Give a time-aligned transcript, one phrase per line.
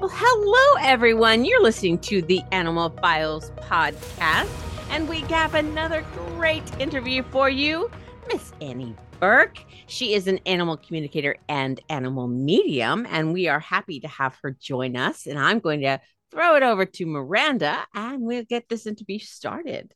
[0.00, 1.44] Well, hello, everyone.
[1.44, 4.48] You're listening to the Animal Files podcast,
[4.90, 7.90] and we have another great interview for you.
[8.28, 9.58] Miss Annie Bourke.
[9.88, 14.52] She is an animal communicator and animal medium, and we are happy to have her
[14.52, 15.26] join us.
[15.26, 15.98] And I'm going to
[16.30, 19.92] throw it over to Miranda, and we'll get this interview started.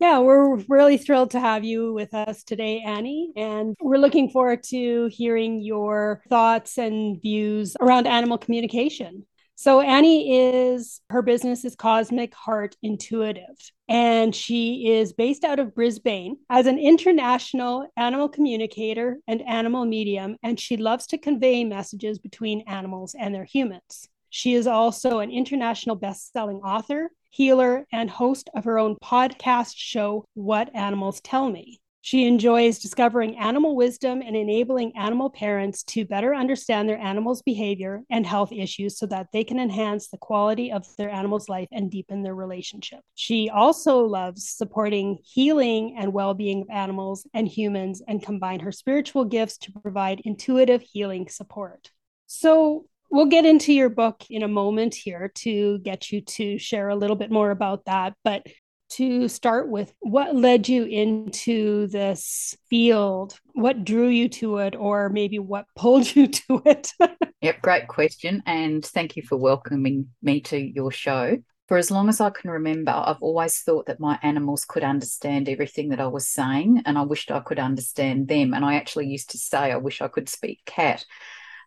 [0.00, 3.32] Yeah, we're really thrilled to have you with us today, Annie.
[3.36, 9.26] And we're looking forward to hearing your thoughts and views around animal communication.
[9.60, 15.74] So, Annie is her business is Cosmic Heart Intuitive, and she is based out of
[15.74, 20.36] Brisbane as an international animal communicator and animal medium.
[20.44, 24.08] And she loves to convey messages between animals and their humans.
[24.30, 30.24] She is also an international best-selling author, healer, and host of her own podcast show,
[30.34, 31.80] What Animals Tell Me.
[32.00, 38.02] She enjoys discovering animal wisdom and enabling animal parents to better understand their animal's behavior
[38.08, 41.90] and health issues so that they can enhance the quality of their animal's life and
[41.90, 43.00] deepen their relationship.
[43.14, 48.72] She also loves supporting healing and well being of animals and humans and combine her
[48.72, 51.90] spiritual gifts to provide intuitive healing support.
[52.26, 56.88] So, we'll get into your book in a moment here to get you to share
[56.90, 58.14] a little bit more about that.
[58.22, 58.46] But
[58.90, 63.38] to start with, what led you into this field?
[63.52, 66.92] What drew you to it, or maybe what pulled you to it?
[67.40, 68.42] yep, great question.
[68.46, 71.38] And thank you for welcoming me to your show.
[71.68, 75.50] For as long as I can remember, I've always thought that my animals could understand
[75.50, 78.54] everything that I was saying, and I wished I could understand them.
[78.54, 81.04] And I actually used to say, I wish I could speak cat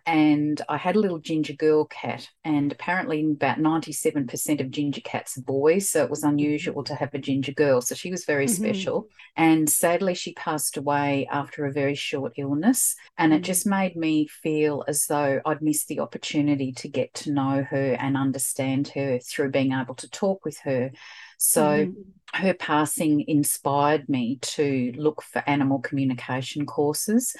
[0.06, 5.38] and I had a little ginger girl cat, and apparently about 97% of ginger cats
[5.38, 7.82] are boys, so it was unusual to have a ginger girl.
[7.82, 8.64] So she was very mm-hmm.
[8.64, 9.08] special.
[9.36, 13.40] And sadly, she passed away after a very short illness, and mm-hmm.
[13.40, 17.64] it just made me feel as though I'd missed the opportunity to get to know
[17.70, 20.92] her and understand her through being able to talk with her.
[21.38, 22.44] So mm-hmm.
[22.46, 27.36] her passing inspired me to look for animal communication courses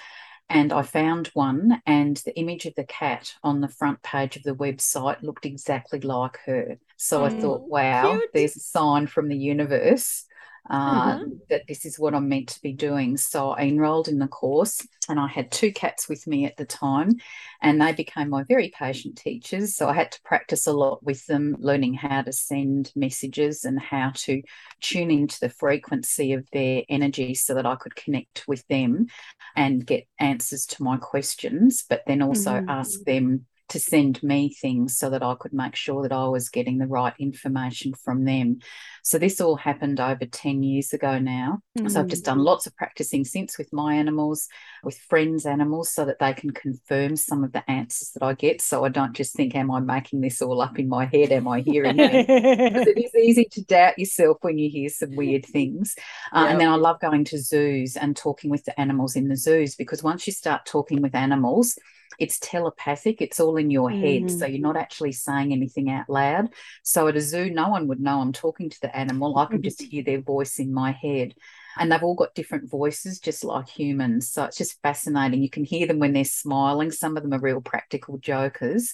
[0.54, 4.44] and I found one, and the image of the cat on the front page of
[4.44, 6.78] the website looked exactly like her.
[6.98, 8.30] So mm, I thought, wow, cute.
[8.34, 10.26] there's a sign from the universe
[10.70, 11.32] uh, mm-hmm.
[11.50, 13.18] that this is what I'm meant to be doing.
[13.18, 16.66] So I enrolled in the course, and I had two cats with me at the
[16.66, 17.16] time,
[17.62, 19.76] and they became my very patient teachers.
[19.76, 23.80] So I had to practice a lot with them, learning how to send messages and
[23.80, 24.42] how to
[24.80, 29.08] tune into the frequency of their energy so that I could connect with them
[29.56, 32.70] and get answers to my questions, but then also mm-hmm.
[32.70, 36.50] ask them to send me things so that I could make sure that I was
[36.50, 38.60] getting the right information from them.
[39.02, 41.62] So this all happened over 10 years ago now.
[41.78, 41.88] Mm-hmm.
[41.88, 42.44] So I've just done mm.
[42.44, 44.50] lots of practicing since with my animals,
[44.84, 48.62] with friends' animals, so that they can confirm some of the answers that I get.
[48.62, 51.32] So I don't just think, am I making this all up in my head?
[51.32, 52.28] Am I hearing it?
[52.28, 55.96] Because it is easy to doubt yourself when you hear some weird things.
[56.34, 56.52] Uh, yep.
[56.52, 59.76] And then I love going to zoos and talking with the animals in the zoos
[59.76, 61.78] because once you start talking with animals,
[62.20, 64.40] it's telepathic it's all in your head mm.
[64.40, 66.50] so you're not actually saying anything out loud.
[66.84, 69.38] So at a zoo no one would know i'm talking to the animal.
[69.38, 71.36] I can just hear their voice in my head.
[71.78, 74.30] And they've all got different voices just like humans.
[74.30, 75.42] So it's just fascinating.
[75.42, 76.92] You can hear them when they're smiling.
[76.92, 78.94] Some of them are real practical jokers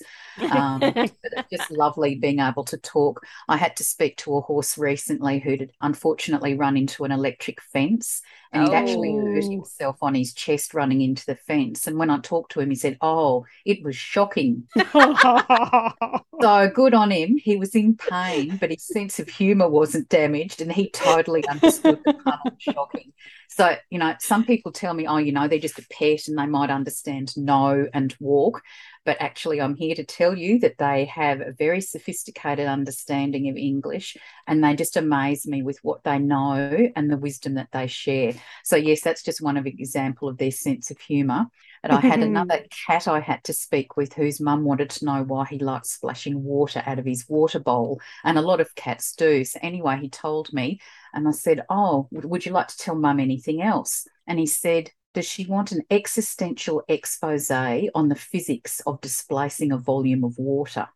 [0.52, 3.26] um, but it's just lovely being able to talk.
[3.48, 8.22] I had to speak to a horse recently who'd unfortunately run into an electric fence
[8.58, 9.50] and he'd actually hurt oh.
[9.50, 11.88] himself on his chest running into the fence.
[11.88, 14.68] And when I talked to him, he said, Oh, it was shocking.
[14.92, 17.38] so good on him.
[17.38, 22.00] He was in pain, but his sense of humor wasn't damaged and he totally understood
[22.06, 23.14] the pun shocking.
[23.50, 26.38] So, you know, some people tell me, oh, you know, they're just a pet and
[26.38, 28.62] they might understand no and walk.
[29.08, 33.56] But actually, I'm here to tell you that they have a very sophisticated understanding of
[33.56, 37.88] English and they just amaze me with what they know and the wisdom that they
[37.88, 38.34] share.
[38.66, 41.46] So, yes, that's just one of example of their sense of humour.
[41.84, 45.24] And I had another cat I had to speak with whose mum wanted to know
[45.24, 48.02] why he liked splashing water out of his water bowl.
[48.26, 49.46] And a lot of cats do.
[49.46, 50.82] So, anyway, he told me,
[51.14, 54.06] and I said, Oh, would you like to tell mum anything else?
[54.28, 59.78] And he said, does she want an existential expose on the physics of displacing a
[59.78, 60.88] volume of water?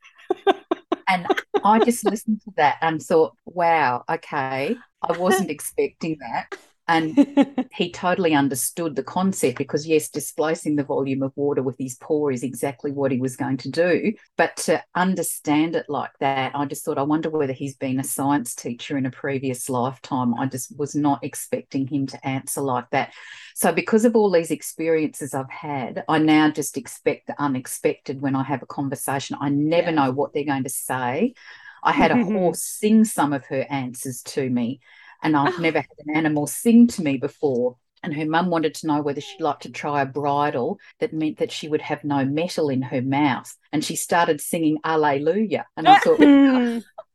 [1.08, 1.28] And
[1.64, 6.56] I just listened to that and thought, wow, okay, I wasn't expecting that.
[6.92, 11.96] And he totally understood the concept because, yes, displacing the volume of water with his
[11.96, 14.14] paw is exactly what he was going to do.
[14.38, 18.04] But to understand it like that, I just thought, I wonder whether he's been a
[18.04, 20.34] science teacher in a previous lifetime.
[20.34, 23.14] I just was not expecting him to answer like that.
[23.56, 28.36] So, because of all these experiences I've had, I now just expect the unexpected when
[28.36, 29.38] I have a conversation.
[29.40, 29.96] I never yeah.
[29.96, 31.36] know what they're going to say.
[31.84, 34.82] I had a horse sing some of her answers to me
[35.22, 35.62] and I've oh.
[35.62, 37.78] never had an animal sing to me before.
[38.04, 41.38] And her mum wanted to know whether she'd like to try a bridle that meant
[41.38, 43.56] that she would have no metal in her mouth.
[43.72, 45.68] And she started singing Alleluia.
[45.78, 46.80] And I thought, hmm.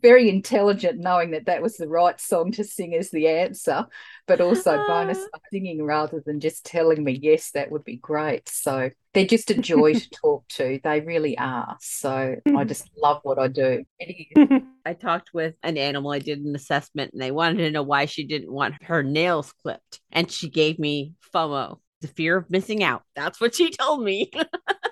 [0.00, 3.86] very intelligent knowing that that was the right song to sing as the answer
[4.30, 5.38] but also bonus ah.
[5.52, 8.48] singing rather than just telling me yes that would be great.
[8.48, 10.78] So they're just a joy to talk to.
[10.84, 11.76] They really are.
[11.80, 13.84] So i just love what i do.
[14.86, 16.12] I talked with an animal.
[16.12, 19.52] I did an assessment and they wanted to know why she didn't want her nails
[19.62, 23.02] clipped and she gave me fomo the fear of missing out.
[23.16, 24.30] That's what she told me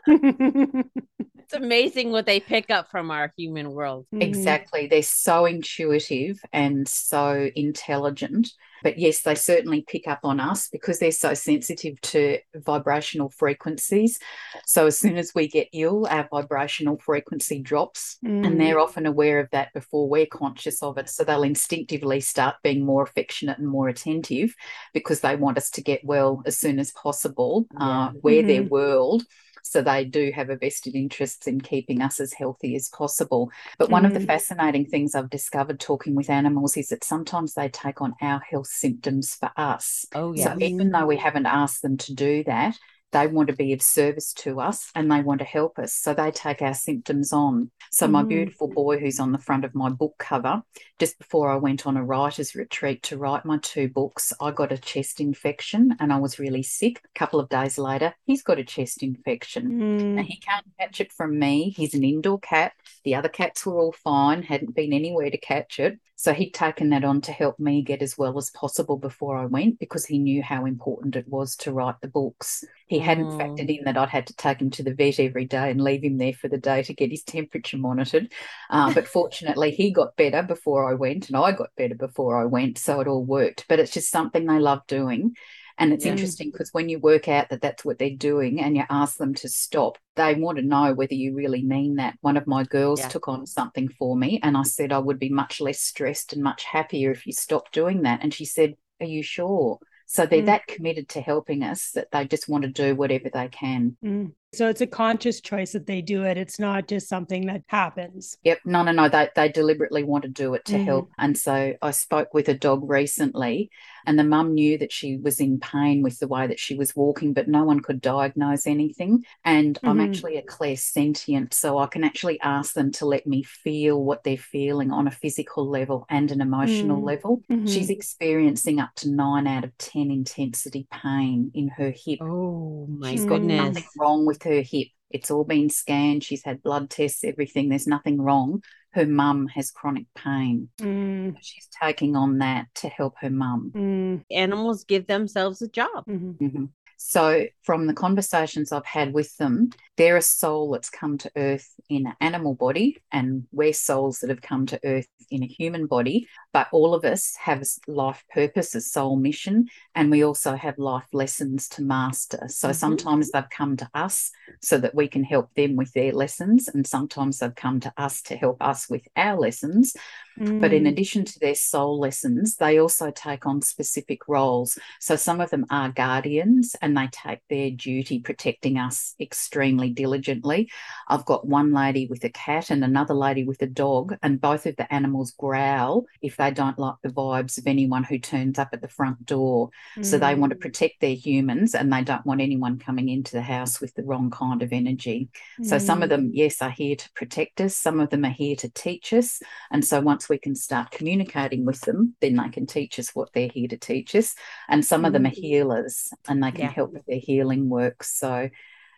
[1.49, 4.07] it's amazing what they pick up from our human world.
[4.13, 4.23] Mm-hmm.
[4.23, 4.87] Exactly.
[4.87, 8.51] They're so intuitive and so intelligent.
[8.83, 14.19] But yes, they certainly pick up on us because they're so sensitive to vibrational frequencies.
[14.67, 18.47] So as soon as we get ill, our vibrational frequency drops, mm.
[18.47, 21.09] and they're often aware of that before we're conscious of it.
[21.09, 24.55] So they'll instinctively start being more affectionate and more attentive
[24.95, 27.81] because they want us to get well as soon as possible, yeah.
[27.81, 28.49] uh, where mm-hmm.
[28.49, 29.25] their world
[29.63, 33.51] so they do have a vested interest in keeping us as healthy as possible.
[33.79, 34.07] But one mm.
[34.07, 34.27] of the mm.
[34.27, 38.69] fascinating things I've discovered talking with animals is that sometimes they take on our health
[38.69, 40.07] symptoms for us.
[40.15, 40.55] Oh, yeah.
[40.55, 42.79] So even though we haven't asked them to do that,
[43.13, 45.95] they want to be of service to us and they want to help us.
[45.95, 47.71] So they take our symptoms on.
[47.91, 48.11] So, mm.
[48.11, 50.63] my beautiful boy, who's on the front of my book cover,
[50.99, 54.73] just before I went on a writer's retreat to write my two books, I got
[54.73, 57.01] a chest infection and I was really sick.
[57.05, 59.71] A couple of days later, he's got a chest infection.
[59.71, 60.01] Mm.
[60.15, 61.71] Now, he can't catch it from me.
[61.77, 62.73] He's an indoor cat.
[63.05, 65.99] The other cats were all fine, hadn't been anywhere to catch it.
[66.17, 69.47] So he'd taken that on to help me get as well as possible before I
[69.47, 72.65] went because he knew how important it was to write the books.
[72.89, 73.39] He hadn't mm.
[73.39, 76.03] factored in that I'd had to take him to the vet every day and leave
[76.03, 78.33] him there for the day to get his temperature monitored.
[78.71, 82.47] Uh, but fortunately, he got better before I went and I got better before I
[82.47, 82.79] went.
[82.79, 83.67] So it all worked.
[83.69, 85.35] But it's just something they love doing.
[85.79, 86.13] And it's yeah.
[86.13, 89.35] interesting because when you work out that that's what they're doing and you ask them
[89.35, 92.17] to stop, they want to know whether you really mean that.
[92.21, 93.09] One of my girls yeah.
[93.09, 96.43] took on something for me, and I said I would be much less stressed and
[96.43, 98.21] much happier if you stopped doing that.
[98.23, 99.79] And she said, Are you sure?
[100.11, 100.47] So they're mm.
[100.47, 103.99] that committed to helping us that they just want to do whatever they can.
[104.03, 104.33] Mm.
[104.55, 106.39] So it's a conscious choice that they do it.
[106.39, 108.39] It's not just something that happens.
[108.45, 108.61] Yep.
[108.65, 109.09] No, no, no.
[109.09, 110.85] They, they deliberately want to do it to mm.
[110.85, 111.11] help.
[111.19, 113.71] And so I spoke with a dog recently,
[114.07, 116.97] and the mum knew that she was in pain with the way that she was
[116.97, 119.25] walking, but no one could diagnose anything.
[119.45, 119.89] And mm-hmm.
[119.89, 124.25] I'm actually a clairsentient, so I can actually ask them to let me feel what
[124.25, 127.07] they're feeling on a physical level and an emotional mm.
[127.07, 127.43] level.
[127.51, 127.67] Mm-hmm.
[127.67, 132.21] She's experiencing up to nine out of 10 intensity pain in her hip.
[132.23, 133.61] Oh, my She's goodness.
[133.61, 134.89] got nothing wrong with with her hip.
[135.11, 136.23] It's all been scanned.
[136.23, 137.69] She's had blood tests, everything.
[137.69, 138.63] There's nothing wrong.
[138.91, 140.69] Her mum has chronic pain.
[140.81, 141.37] Mm.
[141.41, 143.73] She's taking on that to help her mum.
[143.75, 144.25] Mm.
[144.31, 146.05] Animals give themselves a job.
[146.09, 146.45] Mm-hmm.
[146.45, 146.65] Mm-hmm.
[147.01, 151.73] So, from the conversations I've had with them, they're a soul that's come to earth
[151.89, 155.87] in an animal body, and we're souls that have come to earth in a human
[155.87, 156.27] body.
[156.59, 161.07] But all of us have life purpose, a soul mission, and we also have life
[161.13, 162.49] lessons to master.
[162.49, 162.75] So, mm-hmm.
[162.75, 166.85] sometimes they've come to us so that we can help them with their lessons, and
[166.85, 169.95] sometimes they've come to us to help us with our lessons.
[170.39, 170.89] But in mm.
[170.91, 174.79] addition to their soul lessons, they also take on specific roles.
[175.01, 180.71] So some of them are guardians and they take their duty protecting us extremely diligently.
[181.09, 184.67] I've got one lady with a cat and another lady with a dog, and both
[184.67, 188.71] of the animals growl if they don't like the vibes of anyone who turns up
[188.73, 189.71] at the front door.
[189.97, 190.05] Mm.
[190.05, 190.61] So they want to mm.
[190.61, 194.31] protect their humans and they don't want anyone coming into the house with the wrong
[194.31, 195.31] kind of energy.
[195.61, 195.67] Mm.
[195.67, 196.31] So some of them, mm.
[196.35, 199.41] yes, are here to protect us, some of them are here to teach us.
[199.71, 203.33] And so once we can start communicating with them, then they can teach us what
[203.33, 204.35] they're here to teach us.
[204.69, 205.35] And some of them are mm.
[205.35, 206.71] healers and they can yeah.
[206.73, 208.03] help with their healing work.
[208.03, 208.51] So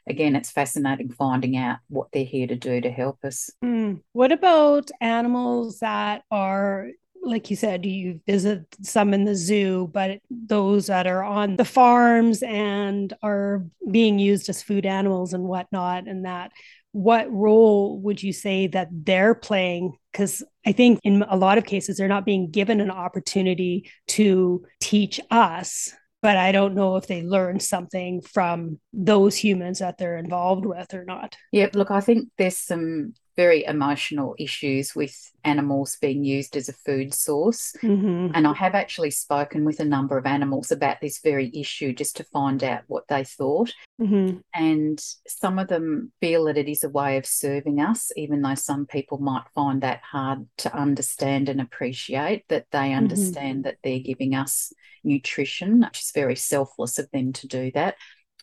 [0.07, 3.51] again, it's fascinating finding out what they're here to do to help us.
[3.65, 4.03] Mm.
[4.13, 6.91] What about animals that are
[7.23, 11.65] like you said, you visit some in the zoo, but those that are on the
[11.65, 16.53] farms and are being used as food animals and whatnot, and that
[16.93, 19.97] what role would you say that they're playing?
[20.13, 24.65] Because I think in a lot of cases, they're not being given an opportunity to
[24.81, 30.19] teach us but I don't know if they learn something from those humans that they're
[30.19, 31.37] involved with or not.
[31.53, 31.75] Yep.
[31.75, 37.15] Look, I think there's some very emotional issues with animals being used as a food
[37.15, 37.75] source.
[37.83, 38.33] Mm-hmm.
[38.35, 42.19] And I have actually spoken with a number of animals about this very issue just
[42.19, 43.73] to find out what they thought.
[43.99, 44.41] Mm-hmm.
[44.53, 48.57] And some of them feel that it is a way of serving us, even though
[48.57, 52.99] some people might find that hard to understand and appreciate, that they mm-hmm.
[52.99, 53.63] understand mm-hmm.
[53.63, 54.71] that they're giving us
[55.03, 57.95] nutrition, which is very selfless of them to do that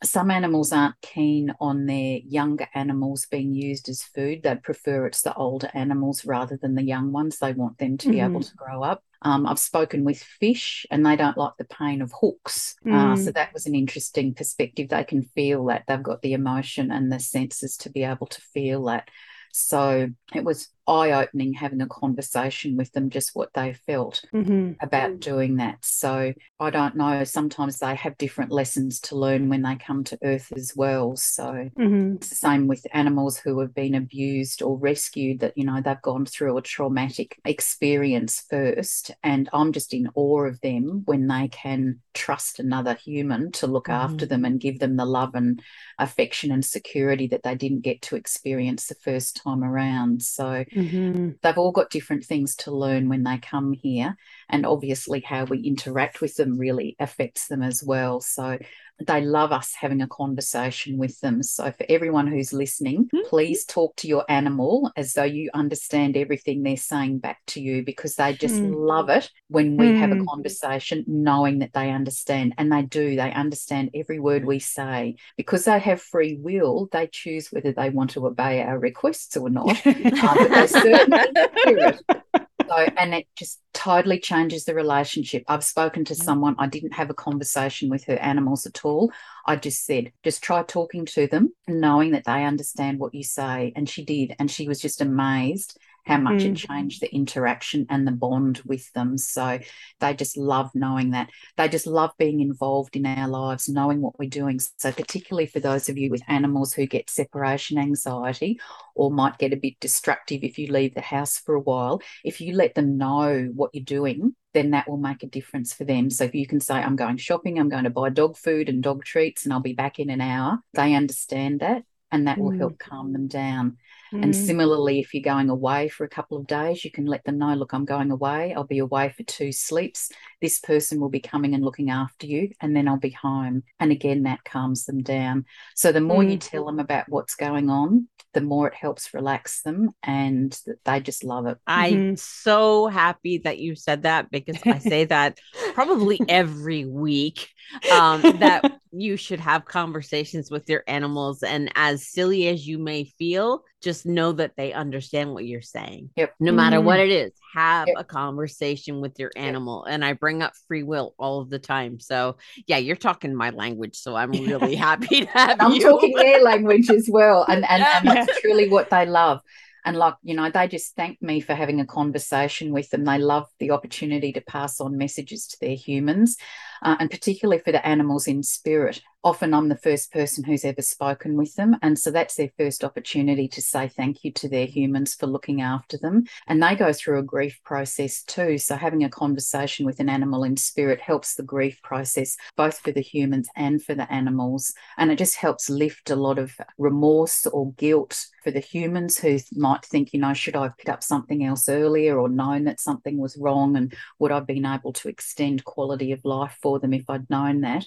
[0.04, 4.44] some animals aren't keen on their younger animals being used as food.
[4.44, 7.38] They'd prefer it's the older animals rather than the young ones.
[7.38, 8.36] They want them to be mm-hmm.
[8.36, 9.04] able to grow up.
[9.24, 12.76] Um, I've spoken with fish and they don't like the pain of hooks.
[12.86, 12.94] Mm.
[12.94, 14.90] Uh, so that was an interesting perspective.
[14.90, 18.42] They can feel that they've got the emotion and the senses to be able to
[18.54, 19.10] feel that.
[19.58, 24.72] So it was eye opening having a conversation with them, just what they felt mm-hmm.
[24.82, 25.78] about doing that.
[25.82, 30.18] So I don't know, sometimes they have different lessons to learn when they come to
[30.24, 31.18] Earth as well.
[31.18, 32.16] So mm-hmm.
[32.16, 36.02] it's the same with animals who have been abused or rescued, that, you know, they've
[36.02, 39.12] gone through a traumatic experience first.
[39.24, 43.88] And I'm just in awe of them when they can trust another human to look
[43.88, 44.14] mm-hmm.
[44.14, 45.62] after them and give them the love and
[46.00, 50.22] affection and security that they didn't get to experience the first time around.
[50.22, 51.32] So Mm-hmm.
[51.42, 54.16] They've all got different things to learn when they come here.
[54.50, 58.22] And obviously, how we interact with them really affects them as well.
[58.22, 58.60] So
[59.06, 61.44] they love us having a conversation with them.
[61.44, 63.28] So, for everyone who's listening, mm-hmm.
[63.28, 67.84] please talk to your animal as though you understand everything they're saying back to you
[67.84, 68.74] because they just mm.
[68.76, 70.00] love it when we mm.
[70.00, 70.28] have a mm.
[70.28, 72.54] conversation, knowing that they understand.
[72.58, 75.16] And they do, they understand every word we say.
[75.36, 79.50] Because they have free will, they choose whether they want to obey our requests or
[79.50, 79.70] not.
[79.86, 79.94] uh,
[80.36, 82.00] but they certainly
[82.68, 85.44] so, and it just totally changes the relationship.
[85.48, 89.12] I've spoken to someone, I didn't have a conversation with her animals at all.
[89.46, 93.74] I just said, just try talking to them, knowing that they understand what you say.
[93.76, 94.36] And she did.
[94.40, 96.52] And she was just amazed how much mm.
[96.52, 99.18] it changed the interaction and the bond with them.
[99.18, 99.60] So
[100.00, 101.30] they just love knowing that.
[101.58, 104.60] They just love being involved in our lives, knowing what we're doing.
[104.78, 108.60] So, particularly for those of you with animals who get separation anxiety
[108.96, 112.40] or might get a bit destructive if you leave the house for a while, if
[112.40, 116.10] you let them know what you're doing, then that will make a difference for them.
[116.10, 118.82] So if you can say, I'm going shopping, I'm going to buy dog food and
[118.82, 122.42] dog treats, and I'll be back in an hour, they understand that and that mm.
[122.42, 123.78] will help calm them down.
[124.14, 124.24] Mm.
[124.24, 127.38] And similarly, if you're going away for a couple of days, you can let them
[127.38, 128.54] know, look, I'm going away.
[128.54, 130.12] I'll be away for two sleeps.
[130.42, 133.64] This person will be coming and looking after you, and then I'll be home.
[133.80, 135.46] And again, that calms them down.
[135.76, 136.32] So the more mm.
[136.32, 141.00] you tell them about what's going on, the more it helps relax them and they
[141.00, 141.58] just love it.
[141.66, 142.16] I'm mm-hmm.
[142.18, 145.40] so happy that you said that because I say that
[145.74, 147.50] probably every week
[147.92, 151.42] um, that you should have conversations with your animals.
[151.42, 156.10] And as silly as you may feel, just know that they understand what you're saying.
[156.16, 156.34] Yep.
[156.40, 156.86] No matter mm-hmm.
[156.86, 157.98] what it is, have yep.
[158.00, 159.84] a conversation with your animal.
[159.86, 159.94] Yep.
[159.94, 162.00] And I bring up free will all of the time.
[162.00, 163.96] So yeah, you're talking my language.
[163.98, 165.82] So I'm really happy to have I'm you.
[165.82, 167.46] talking their language as well.
[167.48, 169.42] And and, and that's truly what they love.
[169.86, 173.06] And like, you know, they just thank me for having a conversation with them.
[173.06, 176.36] They love the opportunity to pass on messages to their humans
[176.82, 179.02] uh, and particularly for the animals in spirit.
[179.24, 181.76] Often I'm the first person who's ever spoken with them.
[181.82, 185.62] And so that's their first opportunity to say thank you to their humans for looking
[185.62, 186.26] after them.
[186.48, 188.58] And they go through a grief process too.
[188.58, 192.92] So having a conversation with an animal in spirit helps the grief process, both for
[192.92, 194.74] the humans and for the animals.
[194.98, 199.40] And it just helps lift a lot of remorse or guilt for the humans who
[199.56, 202.80] might think, you know, should I have picked up something else earlier or known that
[202.80, 203.76] something was wrong?
[203.76, 207.30] And would I have been able to extend quality of life for them if I'd
[207.30, 207.86] known that.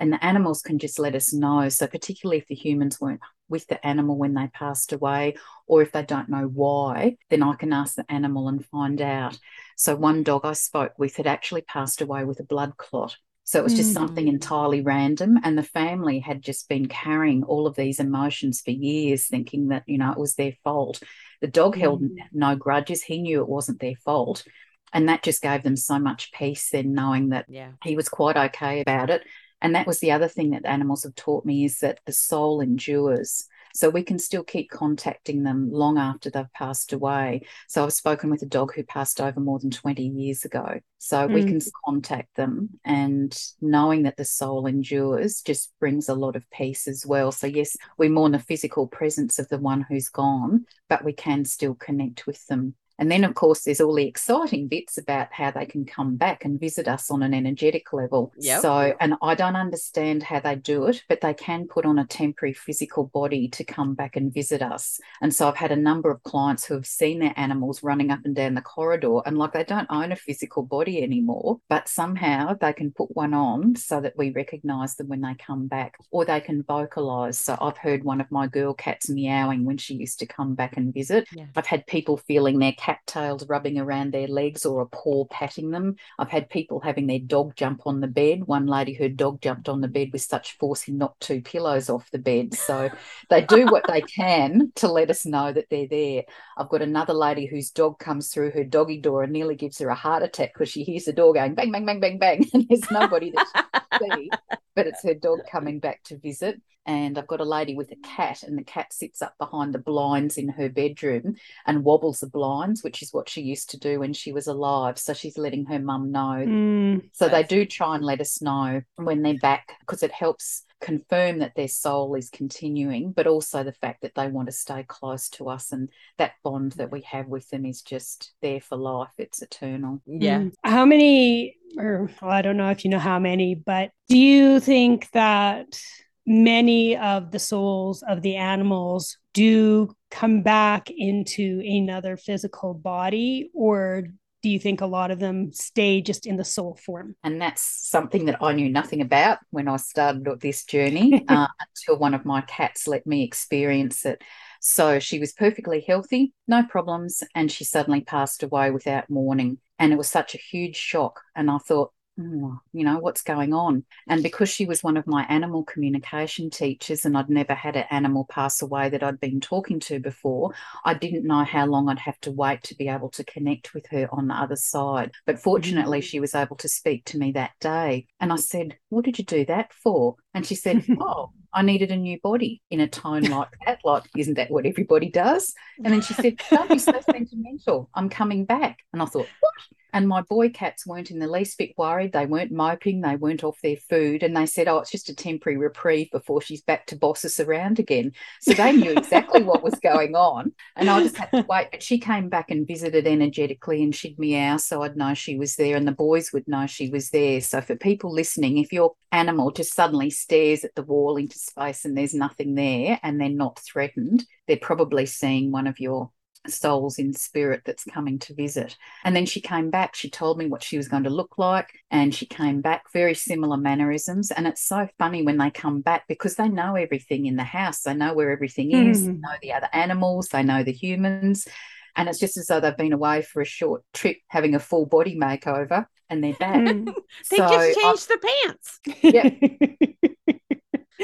[0.00, 1.68] And the animals can just let us know.
[1.68, 3.20] So, particularly if the humans weren't
[3.50, 5.34] with the animal when they passed away,
[5.66, 9.38] or if they don't know why, then I can ask the animal and find out.
[9.76, 13.18] So, one dog I spoke with had actually passed away with a blood clot.
[13.44, 13.94] So it was just mm.
[13.94, 15.36] something entirely random.
[15.42, 19.82] And the family had just been carrying all of these emotions for years, thinking that,
[19.86, 21.02] you know, it was their fault.
[21.42, 21.80] The dog mm.
[21.80, 23.02] held no grudges.
[23.02, 24.44] He knew it wasn't their fault.
[24.92, 27.72] And that just gave them so much peace then knowing that yeah.
[27.82, 29.22] he was quite okay about it.
[29.62, 32.60] And that was the other thing that animals have taught me is that the soul
[32.60, 33.46] endures.
[33.74, 37.42] So we can still keep contacting them long after they've passed away.
[37.68, 40.80] So I've spoken with a dog who passed over more than 20 years ago.
[40.98, 41.32] So mm.
[41.32, 46.48] we can contact them, and knowing that the soul endures just brings a lot of
[46.50, 47.32] peace as well.
[47.32, 51.44] So, yes, we mourn the physical presence of the one who's gone, but we can
[51.44, 55.50] still connect with them and then, of course, there's all the exciting bits about how
[55.50, 58.32] they can come back and visit us on an energetic level.
[58.38, 58.62] Yep.
[58.62, 62.06] So, and I don't understand how they do it, but they can put on a
[62.06, 65.00] temporary physical body to come back and visit us.
[65.20, 68.20] And so I've had a number of clients who have seen their animals running up
[68.24, 72.54] and down the corridor and like they don't own a physical body anymore, but somehow
[72.54, 76.24] they can put one on so that we recognize them when they come back or
[76.24, 77.38] they can vocalize.
[77.38, 80.76] So I've heard one of my girl cats meowing when she used to come back
[80.76, 81.26] and visit.
[81.34, 81.46] Yeah.
[81.56, 85.96] I've had people feeling their cattails rubbing around their legs or a paw patting them.
[86.18, 88.44] I've had people having their dog jump on the bed.
[88.46, 91.88] One lady, her dog jumped on the bed with such force he knocked two pillows
[91.88, 92.54] off the bed.
[92.54, 92.90] So
[93.30, 96.24] they do what they can to let us know that they're there.
[96.56, 99.88] I've got another lady whose dog comes through her doggy door and nearly gives her
[99.88, 102.66] a heart attack because she hears the door going bang, bang, bang, bang, bang, and
[102.68, 104.30] there's nobody that she can see,
[104.74, 107.96] but it's her dog coming back to visit and I've got a lady with a
[107.96, 112.26] cat, and the cat sits up behind the blinds in her bedroom and wobbles the
[112.26, 114.98] blinds, which is what she used to do when she was alive.
[114.98, 116.44] So she's letting her mum know.
[116.46, 120.64] Mm, so they do try and let us know when they're back because it helps
[120.80, 124.82] confirm that their soul is continuing, but also the fact that they want to stay
[124.82, 125.88] close to us and
[126.18, 129.12] that bond that we have with them is just there for life.
[129.16, 130.02] It's eternal.
[130.06, 130.40] Yeah.
[130.40, 130.52] Mm.
[130.64, 134.60] How many, or well, I don't know if you know how many, but do you
[134.60, 135.80] think that
[136.26, 144.04] many of the souls of the animals do come back into another physical body or
[144.42, 147.14] do you think a lot of them stay just in the soul form?
[147.22, 151.98] And that's something that I knew nothing about when I started this journey uh, until
[151.98, 154.20] one of my cats let me experience it.
[154.60, 159.58] So she was perfectly healthy, no problems, and she suddenly passed away without mourning.
[159.78, 161.20] And it was such a huge shock.
[161.34, 163.84] And I thought, oh, you know, what's going on?
[164.08, 167.86] And because she was one of my animal communication teachers and I'd never had an
[167.90, 170.52] animal pass away that I'd been talking to before,
[170.84, 173.86] I didn't know how long I'd have to wait to be able to connect with
[173.88, 175.12] her on the other side.
[175.26, 176.06] But fortunately, mm-hmm.
[176.06, 178.06] she was able to speak to me that day.
[178.20, 180.16] And I said, What did you do that for?
[180.34, 183.80] And she said, Oh, I needed a new body in a tone like that.
[183.84, 185.54] Like, isn't that what everybody does?
[185.84, 187.90] And then she said, Don't be so sentimental.
[187.94, 188.78] I'm coming back.
[188.92, 189.78] And I thought, What?
[189.94, 192.12] And my boy cats weren't in the least bit worried.
[192.12, 193.02] They weren't moping.
[193.02, 194.22] They weren't off their food.
[194.22, 197.38] And they said, Oh, it's just a temporary reprieve before she's back to boss us
[197.38, 198.12] around again.
[198.40, 200.52] So they knew exactly what was going on.
[200.76, 201.68] And I just had to wait.
[201.70, 204.56] But she came back and visited energetically and she'd meow.
[204.56, 207.42] So I'd know she was there and the boys would know she was there.
[207.42, 211.84] So for people listening, if your animal just suddenly stares at the wall into space
[211.84, 216.10] and there's nothing there and they're not threatened, they're probably seeing one of your
[216.48, 218.76] souls in spirit that's coming to visit.
[219.04, 219.94] And then she came back.
[219.94, 221.70] She told me what she was going to look like.
[221.90, 224.30] And she came back, very similar mannerisms.
[224.30, 227.82] And it's so funny when they come back because they know everything in the house.
[227.82, 229.06] They know where everything is, mm.
[229.06, 231.46] they know the other animals, they know the humans.
[231.94, 234.86] And it's just as though they've been away for a short trip having a full
[234.86, 236.56] body makeover and they're back.
[236.56, 236.86] Mm.
[237.30, 238.80] they so just changed I, their pants.
[239.02, 240.08] Yeah.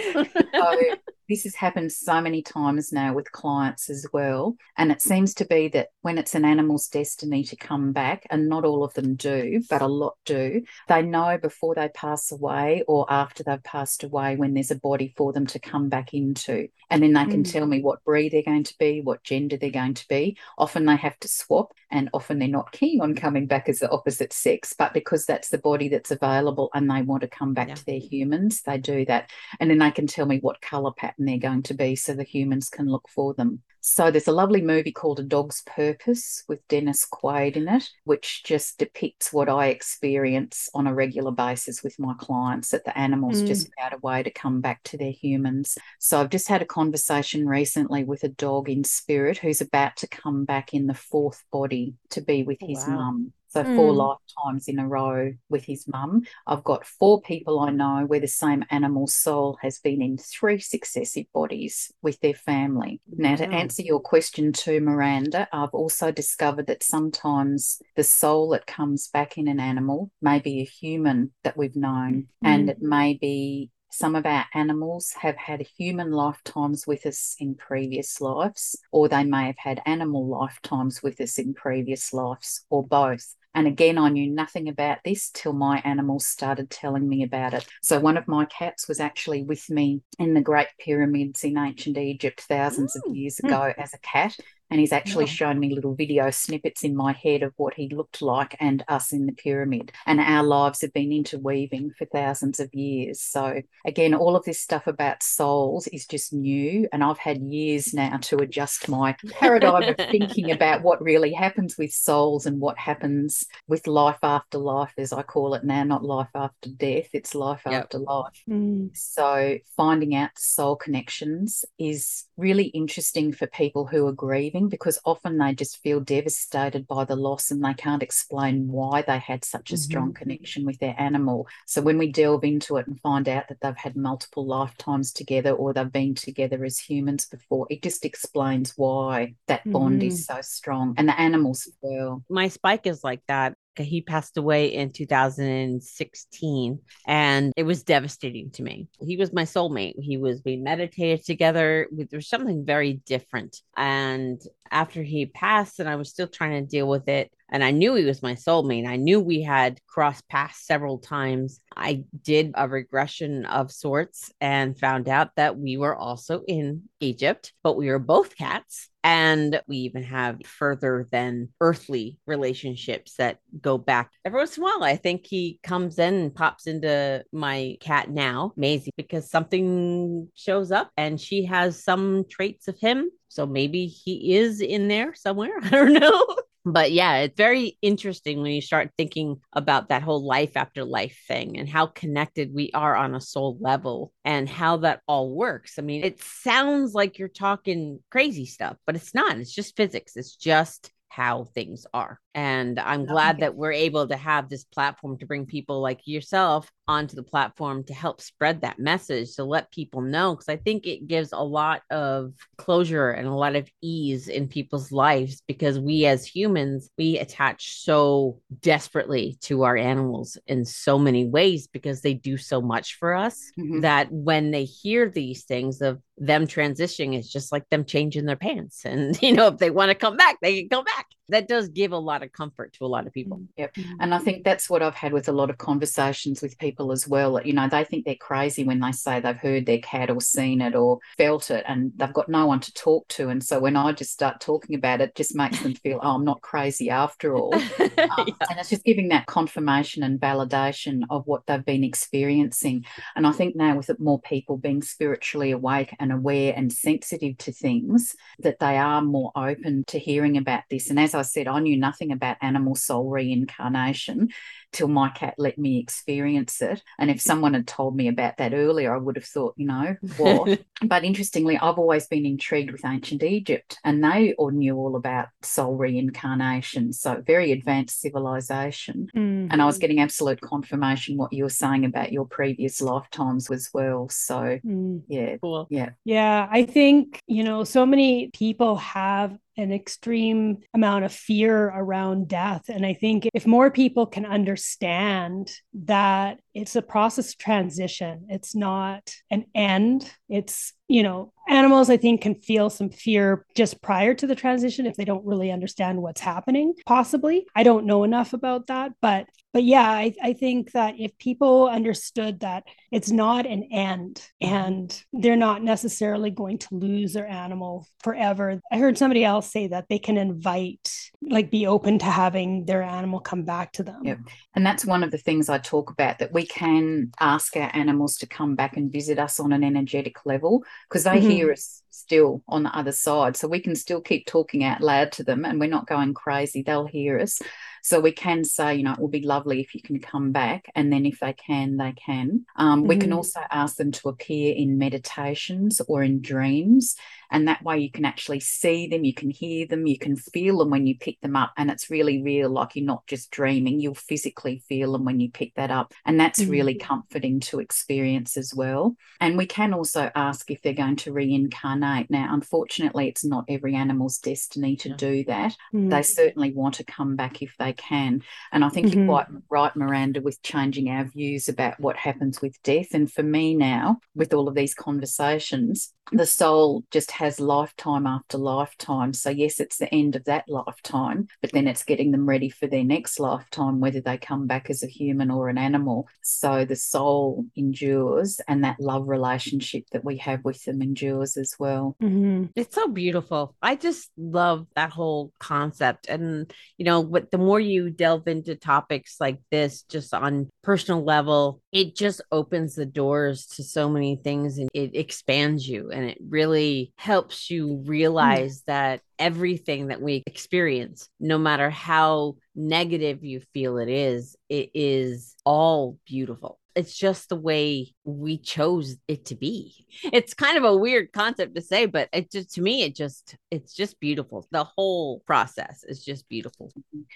[0.03, 0.25] so
[1.29, 4.57] this has happened so many times now with clients as well.
[4.77, 8.49] And it seems to be that when it's an animal's destiny to come back, and
[8.49, 12.83] not all of them do, but a lot do, they know before they pass away
[12.89, 16.69] or after they've passed away when there's a body for them to come back into.
[16.91, 17.53] And then they can mm.
[17.53, 20.39] tell me what breed they're going to be, what gender they're going to be.
[20.57, 23.91] Often they have to swap, and often they're not keen on coming back as the
[23.91, 27.69] opposite sex, but because that's the body that's available and they want to come back
[27.69, 27.75] yeah.
[27.75, 29.31] to their humans, they do that.
[29.61, 32.15] And then they can tell me what colour pattern pattern they're going to be so
[32.15, 33.63] the humans can look for them.
[33.81, 38.43] So there's a lovely movie called A Dog's Purpose with Dennis Quaid in it, which
[38.45, 43.41] just depicts what I experience on a regular basis with my clients that the animals
[43.41, 43.47] mm.
[43.47, 45.79] just found a way to come back to their humans.
[46.01, 50.09] So I've just had a conversation recently with a dog in spirit who's about to
[50.09, 52.95] come back in the fourth body to be with his wow.
[52.95, 53.33] mum.
[53.49, 53.77] So mm.
[53.77, 56.23] four lifetimes in a row with his mum.
[56.47, 60.59] I've got four people I know where the same animal soul has been in three
[60.61, 63.01] successive bodies with their family.
[63.11, 68.67] Now, to answer your question too, Miranda, I've also discovered that sometimes the soul that
[68.67, 72.49] comes back in an animal may be a human that we've known, mm.
[72.49, 77.55] and it may be some of our animals have had human lifetimes with us in
[77.55, 82.87] previous lives, or they may have had animal lifetimes with us in previous lives, or
[82.87, 83.35] both.
[83.55, 87.67] And again, I knew nothing about this till my animals started telling me about it.
[87.83, 91.99] So, one of my cats was actually with me in the Great Pyramids in ancient
[91.99, 93.17] Egypt thousands of mm.
[93.17, 93.47] years hmm.
[93.47, 94.37] ago as a cat
[94.71, 95.33] and he's actually yeah.
[95.33, 99.13] shown me little video snippets in my head of what he looked like and us
[99.13, 99.93] in the pyramid.
[100.07, 103.21] And our lives have been interweaving for thousands of years.
[103.21, 106.87] So, again, all of this stuff about souls is just new.
[106.93, 111.77] And I've had years now to adjust my paradigm of thinking about what really happens
[111.79, 116.05] with souls and what happens with life after life, as I call it now, not
[116.05, 117.85] life after death, it's life yep.
[117.85, 118.43] after life.
[118.49, 118.91] Mm.
[118.95, 125.01] So, finding out soul connections is really interesting for people who are grieving grieving because
[125.05, 129.45] often they just feel devastated by the loss and they can't explain why they had
[129.45, 129.83] such a mm-hmm.
[129.83, 131.47] strong connection with their animal.
[131.67, 135.53] So when we delve into it and find out that they've had multiple lifetimes together
[135.53, 140.09] or they've been together as humans before, it just explains why that bond mm-hmm.
[140.09, 142.23] is so strong and the animals as well.
[142.29, 148.63] My spike is like that he passed away in 2016 and it was devastating to
[148.63, 148.89] me.
[149.01, 149.95] He was my soulmate.
[150.01, 151.89] He was we meditated together.
[151.93, 153.61] There was something very different.
[153.77, 157.71] And after he passed and I was still trying to deal with it, and I
[157.71, 158.87] knew he was my soulmate.
[158.87, 161.61] I knew we had crossed paths several times.
[161.77, 167.53] I did a regression of sorts and found out that we were also in Egypt,
[167.63, 168.89] but we were both cats.
[169.05, 174.67] And we even have further than earthly relationships that go back every once in a
[174.67, 174.83] while.
[174.83, 180.73] I think he comes in and pops into my cat now, Maisie, because something shows
[180.73, 183.11] up and she has some traits of him.
[183.29, 185.57] So maybe he is in there somewhere.
[185.63, 186.27] I don't know
[186.73, 191.19] but yeah, it's very interesting when you start thinking about that whole life after life
[191.29, 195.79] thing and how connected we are on a soul level and how that all works.
[195.79, 199.39] I mean, it sounds like you're talking crazy stuff, but it's not.
[199.39, 200.17] It's just physics.
[200.17, 202.21] It's just how things are.
[202.39, 206.71] And I'm glad that we're able to have this platform to bring people like yourself
[206.87, 210.37] onto the platform to help spread that message to let people know.
[210.37, 214.47] Cause I think it gives a lot of closure and a lot of ease in
[214.47, 220.97] people's lives because we as humans, we attach so desperately to our animals in so
[220.97, 223.81] many ways because they do so much for us mm-hmm.
[223.81, 228.37] that when they hear these things of them transitioning, it's just like them changing their
[228.37, 228.85] pants.
[228.85, 231.69] And, you know, if they want to come back, they can come back that does
[231.69, 233.39] give a lot of comfort to a lot of people.
[233.39, 233.77] Mm, yep.
[234.01, 237.09] And I think that's what I've had with a lot of conversations with people as
[237.09, 237.41] well.
[237.45, 240.61] You know, they think they're crazy when they say they've heard their cat or seen
[240.61, 243.29] it or felt it and they've got no one to talk to.
[243.29, 246.15] And so when I just start talking about it, it just makes them feel, oh,
[246.15, 247.55] I'm not crazy after all.
[247.99, 248.47] Um, yeah.
[248.51, 252.85] And it's just giving that confirmation and validation of what they've been experiencing.
[253.17, 257.53] And I think now with more people being spiritually awake and aware and sensitive to
[257.53, 260.91] things, that they are more open to hearing about this.
[260.91, 264.31] And as I said, I knew nothing about animal soul reincarnation
[264.73, 266.83] till my cat let me experience it.
[266.99, 269.97] And if someone had told me about that earlier, I would have thought, you know,
[270.17, 270.61] what?
[270.83, 275.29] but interestingly, I've always been intrigued with ancient Egypt, and they all knew all about
[275.43, 276.93] soul reincarnation.
[276.93, 279.09] So very advanced civilization.
[279.15, 279.53] Mm-hmm.
[279.53, 283.71] And I was getting absolute confirmation what you were saying about your previous lifetimes as
[283.73, 284.09] well.
[284.11, 285.03] So mm.
[285.09, 285.67] yeah, cool.
[285.71, 286.47] yeah, yeah.
[286.51, 292.63] I think you know, so many people have an extreme amount of fear around death.
[292.69, 295.51] And I think if more people can understand
[295.85, 301.99] that it's a process of transition, it's not an end, it's you know, animals, I
[301.99, 306.03] think, can feel some fear just prior to the transition if they don't really understand
[306.03, 307.47] what's happening, possibly.
[307.55, 311.69] I don't know enough about that, but but yeah, I, I think that if people
[311.69, 317.87] understood that it's not an end and they're not necessarily going to lose their animal
[318.01, 318.61] forever.
[318.71, 322.83] I heard somebody else say that they can invite, like be open to having their
[322.83, 324.01] animal come back to them.
[324.05, 324.19] Yep.
[324.55, 328.17] And that's one of the things I talk about that we can ask our animals
[328.19, 331.31] to come back and visit us on an energetic level because they mm-hmm.
[331.31, 333.37] hear us still on the other side.
[333.37, 336.63] So we can still keep talking out loud to them and we're not going crazy.
[336.63, 337.41] They'll hear us.
[337.83, 340.71] So we can say, you know, it will be lovely if you can come back.
[340.75, 342.47] And then if they can, they can.
[342.57, 342.89] Um, mm-hmm.
[342.89, 343.19] We can mm-hmm.
[343.19, 346.97] also ask them to appear in meditations or in dreams.
[347.31, 350.59] And that way you can actually see them, you can hear them, you can feel
[350.59, 351.53] them when you pick them up.
[351.57, 355.31] And it's really real, like you're not just dreaming, you'll physically feel them when you
[355.31, 355.93] pick that up.
[356.05, 356.51] And that's mm-hmm.
[356.51, 358.97] really comforting to experience as well.
[359.21, 362.11] And we can also ask if they're going to reincarnate.
[362.11, 365.53] Now, unfortunately, it's not every animal's destiny to do that.
[365.75, 365.91] Mm-hmm.
[365.91, 368.23] They certainly want to come back if they can.
[368.53, 369.01] And I think mm-hmm.
[369.01, 372.89] you're quite right, Miranda, with changing our views about what happens with death.
[372.93, 378.39] And for me now, with all of these conversations, the soul just has lifetime after
[378.39, 379.13] lifetime.
[379.13, 382.67] So, yes, it's the end of that lifetime, but then it's getting them ready for
[382.67, 386.09] their next lifetime, whether they come back as a human or an animal.
[386.23, 391.55] So, the soul endures, and that love relationship that we have with them endures as
[391.59, 391.97] well.
[392.03, 392.47] Mm-hmm.
[392.55, 393.55] It's so beautiful.
[393.63, 396.09] I just love that whole concept.
[396.09, 401.05] And, you know, but the more you delve into topics like this, just on personal
[401.05, 406.05] level, it just opens the doors to so many things and it expands you and
[406.05, 407.89] it really helps you mm.
[407.89, 408.65] realize mm.
[408.67, 415.35] that everything that we experience, no matter how negative you feel it is, it is
[415.45, 416.59] all beautiful.
[416.75, 419.85] It's just the way we chose it to be.
[420.13, 423.37] It's kind of a weird concept to say, but it just to me, it just
[423.51, 424.47] it's just beautiful.
[424.53, 426.71] The whole process is just beautiful.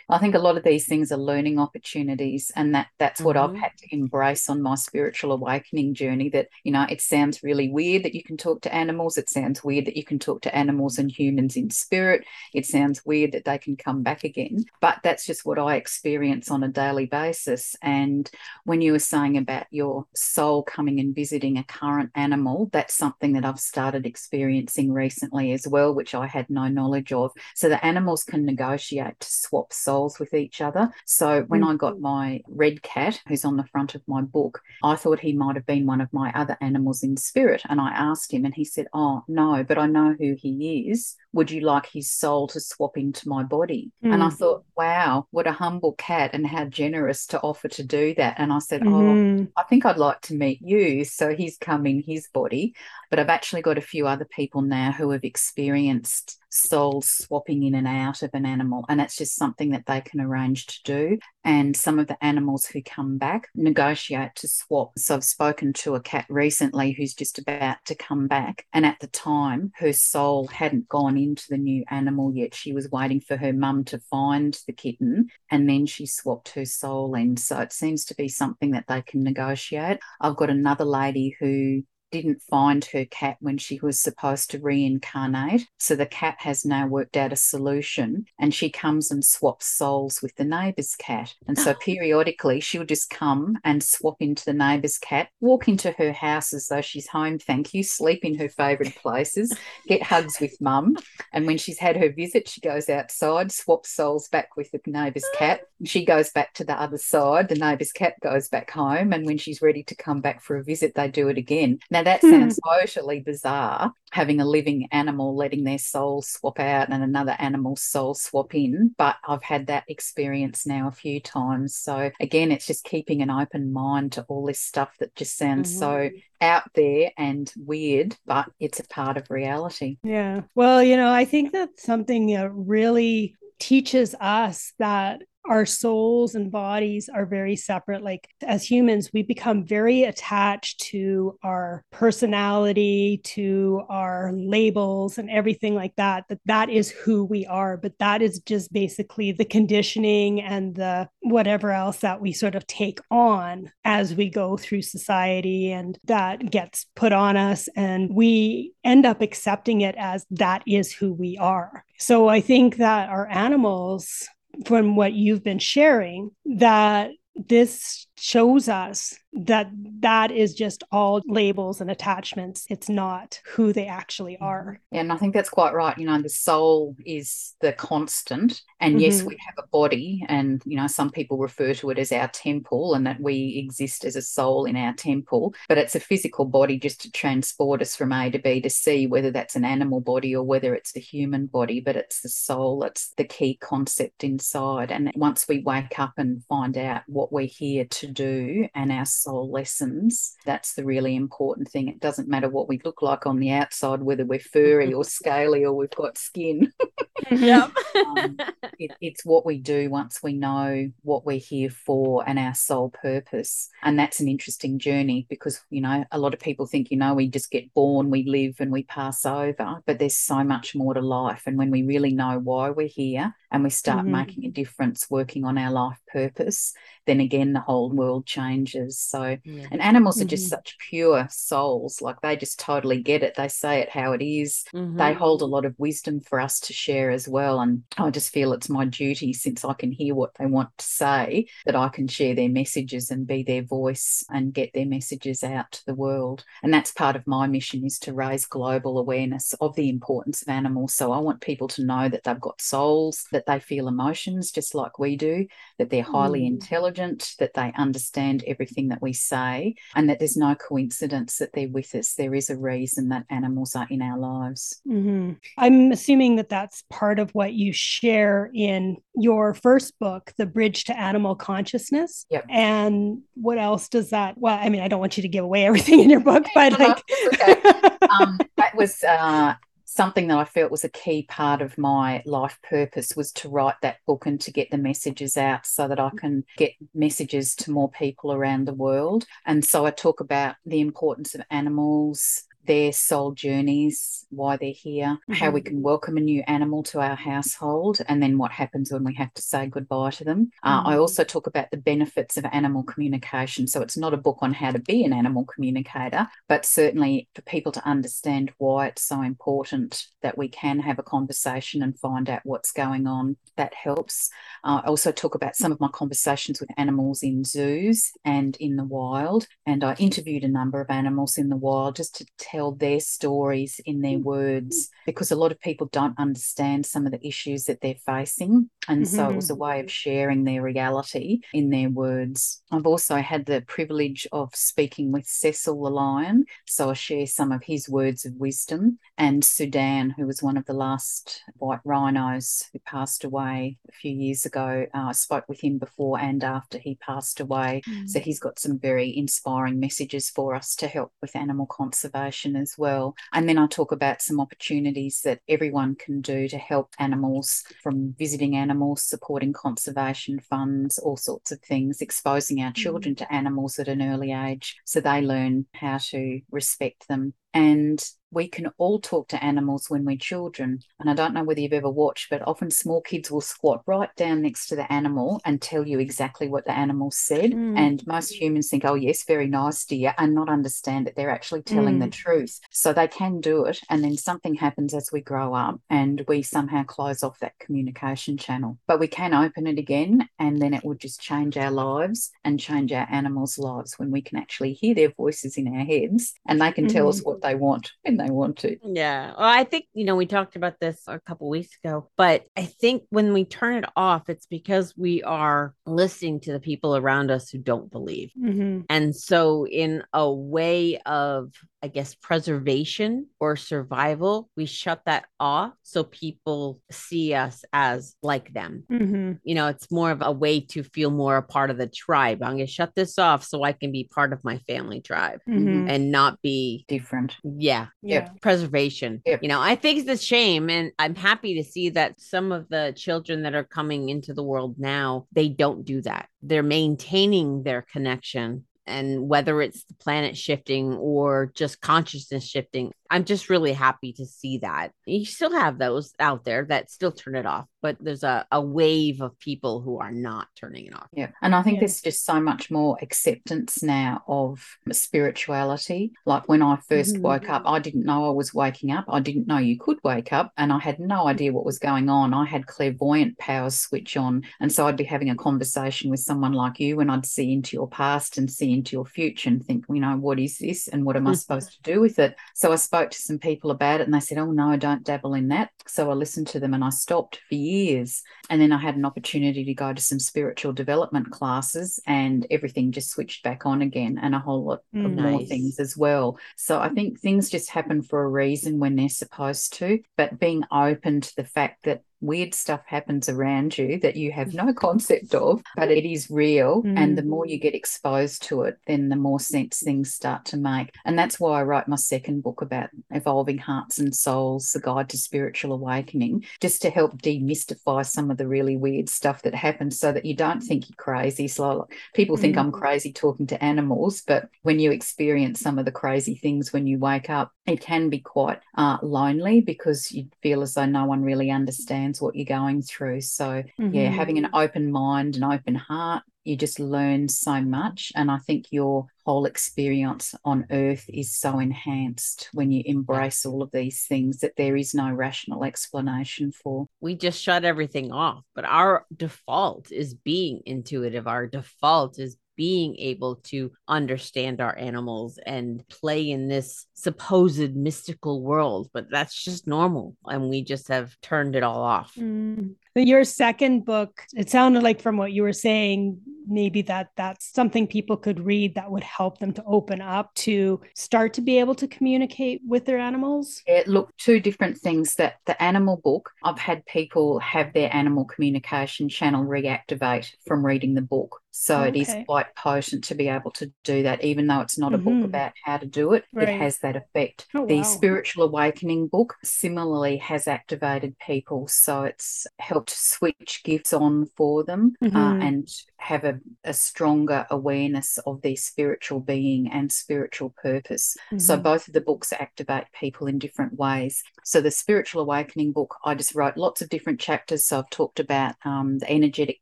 [0.09, 3.55] I think a lot of these things are learning opportunities, and that that's what mm-hmm.
[3.55, 6.29] I've had to embrace on my spiritual awakening journey.
[6.31, 9.17] That you know, it sounds really weird that you can talk to animals.
[9.17, 12.25] It sounds weird that you can talk to animals and humans in spirit.
[12.55, 16.51] It sounds weird that they can come back again, but that's just what I experience
[16.51, 17.77] on a daily basis.
[17.83, 18.31] And
[18.65, 23.35] when you were saying about your soul coming and visiting a current animal, that's something
[23.35, 27.33] that I've started experiencing recently as well, which I had no knowledge of.
[27.55, 30.91] So the animals can negotiate to swap souls with each other.
[31.05, 31.73] So when mm-hmm.
[31.73, 35.35] I got my red cat, who's on the front of my book, I thought he
[35.35, 37.63] might have been one of my other animals in spirit.
[37.69, 41.17] And I asked him, and he said, Oh, no, but I know who he is
[41.33, 43.93] would you like his soul to swap into my body?
[44.05, 44.15] Mm.
[44.15, 44.35] And I hmm.
[44.35, 48.37] thought, wow, what a humble cat and how generous to offer to do that.
[48.39, 49.45] And I said, oh, mm-hmm.
[49.45, 51.05] oh, I think I'd like to meet you.
[51.05, 52.75] So he's come in his body.
[53.11, 57.75] But I've actually got a few other people now who have experienced souls swapping in
[57.75, 58.85] and out of an animal.
[58.89, 61.19] And it's just something that they can arrange to do.
[61.45, 64.93] And some of the animals who come back negotiate to swap.
[64.97, 68.67] So I've spoken to a cat recently who's just about to come back.
[68.73, 72.55] And at the time, her soul hadn't gone into the new animal yet.
[72.55, 75.29] She was waiting for her mum to find the kitten.
[75.51, 77.37] And then she swapped her soul in.
[77.37, 79.99] So it seems to be something that they can negotiate.
[80.21, 85.67] I've got another lady who didn't find her cat when she was supposed to reincarnate.
[85.79, 90.21] So the cat has now worked out a solution and she comes and swaps souls
[90.23, 91.35] with the neighbour's cat.
[91.49, 91.75] And so oh.
[91.75, 96.69] periodically she'll just come and swap into the neighbour's cat, walk into her house as
[96.69, 99.57] though she's home, thank you, sleep in her favourite places,
[99.89, 100.97] get hugs with mum.
[101.33, 105.27] And when she's had her visit, she goes outside, swaps souls back with the neighbour's
[105.37, 105.63] cat.
[105.85, 109.13] She goes back to the other side, the neighbour's cat goes back home.
[109.13, 111.79] And when she's ready to come back for a visit, they do it again.
[111.91, 116.91] Now, now, that sounds totally bizarre, having a living animal letting their soul swap out
[116.91, 118.95] and another animal's soul swap in.
[118.99, 121.77] But I've had that experience now a few times.
[121.77, 125.71] So, again, it's just keeping an open mind to all this stuff that just sounds
[125.71, 125.79] mm-hmm.
[125.79, 126.11] so
[126.41, 129.99] out there and weird, but it's a part of reality.
[130.03, 130.43] Yeah.
[130.55, 136.53] Well, you know, I think that's something that really teaches us that our souls and
[136.53, 138.03] bodies are very separate.
[138.03, 145.75] Like as humans, we become very attached to our personality, to our labels, and everything
[145.75, 146.25] like that.
[146.29, 147.77] That that is who we are.
[147.77, 152.67] But that is just basically the conditioning and the whatever else that we sort of
[152.67, 158.75] take on as we go through society, and that gets put on us, and we
[158.85, 161.85] end up accepting it as that is who we are.
[162.03, 164.29] So I think that our animals
[164.67, 171.81] from what you've been sharing that this shows us that that is just all labels
[171.81, 172.67] and attachments.
[172.69, 174.45] It's not who they actually mm-hmm.
[174.45, 174.81] are.
[174.91, 175.97] Yeah, and i think that's quite right.
[175.97, 178.63] You know the soul is the constant.
[178.81, 179.01] And mm-hmm.
[179.01, 182.29] yes we have a body and you know some people refer to it as our
[182.29, 186.45] temple and that we exist as a soul in our temple but it's a physical
[186.45, 190.01] body just to transport us from a to b to c whether that's an animal
[190.01, 192.85] body or whether it's the human body but it's the soul.
[192.85, 194.91] It's the key concept inside.
[194.91, 199.07] And once we wake up and find out what we're here to do and our
[199.23, 201.89] soul lessons, that's the really important thing.
[201.89, 205.65] It doesn't matter what we look like on the outside, whether we're furry or scaly
[205.65, 206.73] or we've got skin.
[207.31, 207.69] yeah.
[208.07, 208.37] um,
[208.79, 212.91] it, it's what we do once we know what we're here for and our soul
[212.91, 213.69] purpose.
[213.83, 217.15] And that's an interesting journey because, you know, a lot of people think, you know,
[217.15, 220.95] we just get born, we live and we pass over, but there's so much more
[220.95, 221.43] to life.
[221.47, 224.13] And when we really know why we're here and we start mm-hmm.
[224.13, 226.73] making a difference working on our life purpose,
[227.07, 228.99] then again, the whole world changes.
[229.13, 229.67] So, yeah.
[229.71, 230.25] and animals mm-hmm.
[230.25, 230.57] are just mm-hmm.
[230.57, 232.01] such pure souls.
[232.01, 233.35] Like they just totally get it.
[233.37, 234.65] They say it how it is.
[234.75, 234.97] Mm-hmm.
[234.97, 237.61] They hold a lot of wisdom for us to share as well.
[237.61, 240.85] And I just feel it's my duty, since I can hear what they want to
[240.85, 245.45] say, that I can share their messages and be their voice and get their messages
[245.45, 246.45] out to the world.
[246.63, 250.49] And that's part of my mission is to raise global awareness of the importance of
[250.49, 250.95] animals.
[250.95, 254.75] So I want people to know that they've got souls, that they feel emotions just
[254.75, 255.47] like we do,
[255.79, 256.47] that they're highly mm.
[256.47, 261.69] intelligent, that they understand everything that we say, and that there's no coincidence that they're
[261.69, 262.15] with us.
[262.15, 264.81] There is a reason that animals are in our lives.
[264.89, 265.33] Mm-hmm.
[265.59, 270.85] I'm assuming that that's part of what you share in your first book, The Bridge
[270.85, 272.27] to Animal Consciousness.
[272.31, 272.47] Yep.
[272.49, 274.39] And what else does that?
[274.39, 276.79] Well, I mean, I don't want you to give away everything in your book, but
[276.79, 277.03] like,
[277.35, 277.53] okay.
[278.21, 279.55] um, that was uh,
[279.95, 283.75] something that I felt was a key part of my life purpose was to write
[283.83, 286.19] that book and to get the messages out so that I mm.
[286.19, 289.27] can get messages to more people around the world.
[289.45, 295.07] And so I talk about the importance of animals, their soul journeys, why they're here,
[295.07, 295.33] mm-hmm.
[295.33, 295.69] how we mm-hmm.
[295.69, 299.33] can welcome a new animal to our household, and then what happens when we have
[299.35, 300.47] to say goodbye to them.
[300.47, 300.69] Mm-hmm.
[300.69, 301.01] Uh, I mm-hmm.
[301.01, 303.67] also talk about the benefits of animal communication.
[303.67, 307.43] So it's not a book on how to be an animal communicator, but certainly for
[307.43, 312.31] people to understand why it's so important that we can have a conversation and find
[312.31, 313.37] out what's going on.
[313.57, 314.31] That helps.
[314.65, 318.77] Uh, I also talk about some of my conversations with animals in zoos and in
[318.77, 319.47] the wild.
[319.67, 323.81] And I interviewed a number of animals in the wild just to tell their stories
[323.85, 324.23] in their mm.
[324.23, 328.69] words because a lot of people don't understand some of the issues that they're facing.
[328.89, 329.17] And mm-hmm.
[329.17, 332.63] so it was a way of sharing their reality in their words.
[332.71, 336.45] I've also had the privilege of speaking with Cecil the lion.
[336.67, 338.99] So I share some of his words of wisdom.
[339.17, 344.13] And Sudan, who was one of the last white rhinos who passed away a few
[344.13, 347.83] years ago, uh, I spoke with him before and after he passed away.
[347.89, 348.09] Mm.
[348.09, 352.77] So he's got some very inspiring messages for us to help with animal conservation as
[352.77, 353.15] well.
[353.33, 358.15] And then I talk about some opportunities that everyone can do to help animals from
[358.19, 362.77] visiting animals, supporting conservation funds, all sorts of things, exposing our mm.
[362.77, 367.35] children to animals at an early age so they learn how to respect them.
[367.55, 370.81] And we can all talk to animals when we're children.
[370.99, 374.09] And I don't know whether you've ever watched, but often small kids will squat right
[374.17, 377.53] down next to the animal and tell you exactly what the animal said.
[377.53, 377.79] Mm.
[377.79, 381.63] And most humans think, oh, yes, very nice, dear, and not understand that they're actually
[381.63, 382.05] telling mm.
[382.05, 382.59] the truth.
[382.71, 383.81] So they can do it.
[383.91, 388.39] And then something happens as we grow up and we somehow close off that communication
[388.39, 388.79] channel.
[388.87, 392.59] But we can open it again and then it will just change our lives and
[392.59, 396.61] change our animals' lives when we can actually hear their voices in our heads and
[396.61, 396.93] they can mm.
[396.93, 397.27] tell us mm.
[397.43, 398.77] What they want when they want to.
[398.83, 399.29] Yeah.
[399.29, 402.65] Well, I think, you know, we talked about this a couple weeks ago, but I
[402.65, 407.31] think when we turn it off, it's because we are listening to the people around
[407.31, 408.33] us who don't believe.
[408.41, 408.83] Mm-hmm.
[408.89, 415.73] And so, in a way of I guess, preservation or survival, we shut that off
[415.83, 418.85] so people see us as like them.
[418.91, 419.33] Mm-hmm.
[419.43, 422.43] You know, it's more of a way to feel more a part of the tribe.
[422.43, 425.41] I'm going to shut this off so I can be part of my family tribe
[425.49, 425.89] mm-hmm.
[425.89, 427.37] and not be different.
[427.43, 427.87] Yeah.
[428.01, 428.29] Yeah.
[428.41, 429.21] Preservation.
[429.27, 429.43] Yep.
[429.43, 430.71] You know, I think it's a shame.
[430.71, 434.45] And I'm happy to see that some of the children that are coming into the
[434.45, 436.29] world now, they don't do that.
[436.43, 443.27] They're maintaining their connection and whether it's the planet shifting or just consciousness shifting I'm
[443.27, 444.93] just really happy to see that.
[445.05, 448.59] You still have those out there that still turn it off, but there's a, a
[448.59, 451.09] wave of people who are not turning it off.
[451.13, 451.29] Yeah.
[451.43, 451.81] And I think yeah.
[451.81, 456.13] there's just so much more acceptance now of spirituality.
[456.25, 457.23] Like when I 1st mm-hmm.
[457.23, 459.05] woke up, I didn't know I was waking up.
[459.11, 462.09] I didn't know you could wake up, and I had no idea what was going
[462.09, 462.33] on.
[462.33, 464.45] I had clairvoyant powers switch on.
[464.59, 467.77] And so I'd be having a conversation with someone like you, and I'd see into
[467.77, 471.05] your past and see into your future and think, you know, what is this and
[471.05, 471.37] what am I mm-hmm.
[471.37, 472.37] supposed to do with it?
[472.55, 475.35] So I spoke to some people about it and they said, Oh, no, don't dabble
[475.35, 475.71] in that.
[475.87, 478.23] So I listened to them and I stopped for years.
[478.51, 482.93] And then I had an opportunity to go to some spiritual development classes and everything
[482.93, 485.31] just switched back on again and a whole lot mm, of nice.
[485.31, 486.39] more things as well.
[486.57, 490.65] So I think things just happen for a reason when they're supposed to, but being
[490.71, 495.35] open to the fact that weird stuff happens around you that you have no concept
[495.35, 496.83] of, but it is real.
[496.83, 496.99] Mm.
[496.99, 500.57] And the more you get exposed to it, then the more sense things start to
[500.57, 500.95] make.
[501.05, 505.09] And that's why I write my second book about evolving hearts and souls, the guide
[505.11, 509.99] to spiritual awakening, just to help demystify some of the really weird stuff that happens
[509.99, 511.49] so that you don't think you're crazy.
[511.49, 512.61] So people think mm.
[512.61, 516.87] I'm crazy talking to animals, but when you experience some of the crazy things when
[516.87, 521.05] you wake up, it can be quite uh, lonely because you feel as though no
[521.05, 523.23] one really understands what you're going through.
[523.23, 523.95] So, mm-hmm.
[523.95, 528.13] yeah, having an open mind, an open heart, you just learn so much.
[528.15, 533.63] And I think your whole experience on earth is so enhanced when you embrace all
[533.63, 536.87] of these things that there is no rational explanation for.
[537.01, 541.27] We just shut everything off, but our default is being intuitive.
[541.27, 548.43] Our default is being able to understand our animals and play in this supposed mystical
[548.43, 550.17] world, but that's just normal.
[550.27, 552.15] And we just have turned it all off.
[552.15, 552.75] Mm.
[552.95, 557.87] Your second book, it sounded like from what you were saying, maybe that that's something
[557.87, 561.75] people could read that would help them to open up to start to be able
[561.77, 563.63] to communicate with their animals.
[563.67, 565.15] It look, two different things.
[565.15, 570.95] That the animal book, I've had people have their animal communication channel reactivate from reading
[570.95, 571.41] the book.
[571.53, 571.89] So okay.
[571.89, 574.99] it is quite potent to be able to do that, even though it's not a
[574.99, 575.21] mm-hmm.
[575.21, 576.25] book about how to do it.
[576.33, 576.49] Right.
[576.49, 577.47] It has that effect.
[577.55, 577.83] Oh, the wow.
[577.83, 581.69] Spiritual Awakening book similarly has activated people.
[581.69, 585.17] So it's helped switch gifts on for them uh, mm-hmm.
[585.17, 585.69] uh, and
[585.99, 591.17] have a, a, stronger awareness of their spiritual being and spiritual purpose.
[591.27, 591.39] Mm-hmm.
[591.39, 594.23] So both of the books activate people in different ways.
[594.45, 597.67] So the Spiritual Awakening book, I just wrote lots of different chapters.
[597.67, 599.61] So I've talked about um, the energetic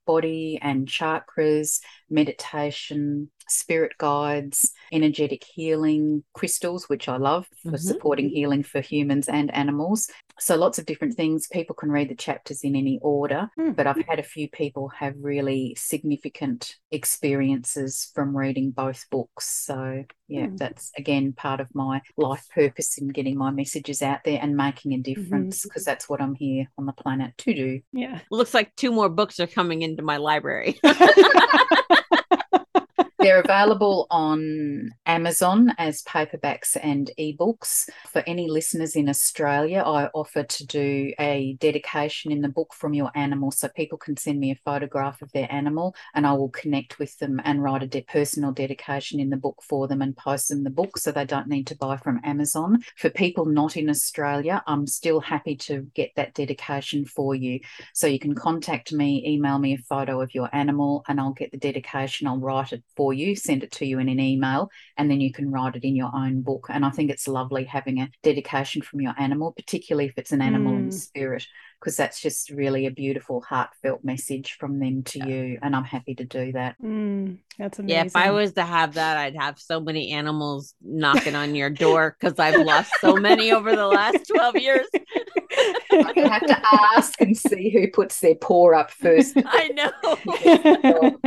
[0.06, 7.76] body and chakras meditation, spirit guides, energetic healing crystals, which I love for mm-hmm.
[7.76, 10.08] supporting healing for humans and animals.
[10.38, 11.48] So lots of different things.
[11.48, 13.72] People can read the chapters in any order, mm-hmm.
[13.72, 19.48] but I've had a few people have really significant experiences from reading both books.
[19.66, 20.56] So yeah, mm-hmm.
[20.56, 24.94] that's again part of my life purpose in getting my messages out there and making
[24.94, 25.90] a difference because mm-hmm.
[25.90, 27.80] that's what I'm here on the planet to do.
[27.92, 28.20] Yeah.
[28.30, 30.80] Looks like two more books are coming into my library.
[33.20, 37.86] They're available on Amazon as paperbacks and ebooks.
[38.10, 42.94] For any listeners in Australia, I offer to do a dedication in the book from
[42.94, 43.50] your animal.
[43.50, 47.18] So people can send me a photograph of their animal and I will connect with
[47.18, 50.64] them and write a de- personal dedication in the book for them and post them
[50.64, 52.78] the book so they don't need to buy from Amazon.
[52.96, 57.60] For people not in Australia, I'm still happy to get that dedication for you.
[57.92, 61.52] So you can contact me, email me a photo of your animal, and I'll get
[61.52, 62.26] the dedication.
[62.26, 65.32] I'll write it for you, send it to you in an email, and then you
[65.32, 66.66] can write it in your own book.
[66.70, 70.42] And I think it's lovely having a dedication from your animal, particularly if it's an
[70.42, 70.78] animal mm.
[70.78, 71.46] in spirit,
[71.80, 75.58] because that's just really a beautiful, heartfelt message from them to you.
[75.62, 76.76] And I'm happy to do that.
[76.82, 77.96] Mm, that's amazing.
[77.96, 81.70] Yeah, if I was to have that, I'd have so many animals knocking on your
[81.70, 84.86] door because I've lost so many over the last 12 years.
[85.92, 86.60] I have to
[86.96, 89.36] ask and see who puts their paw up first.
[89.46, 91.18] I know.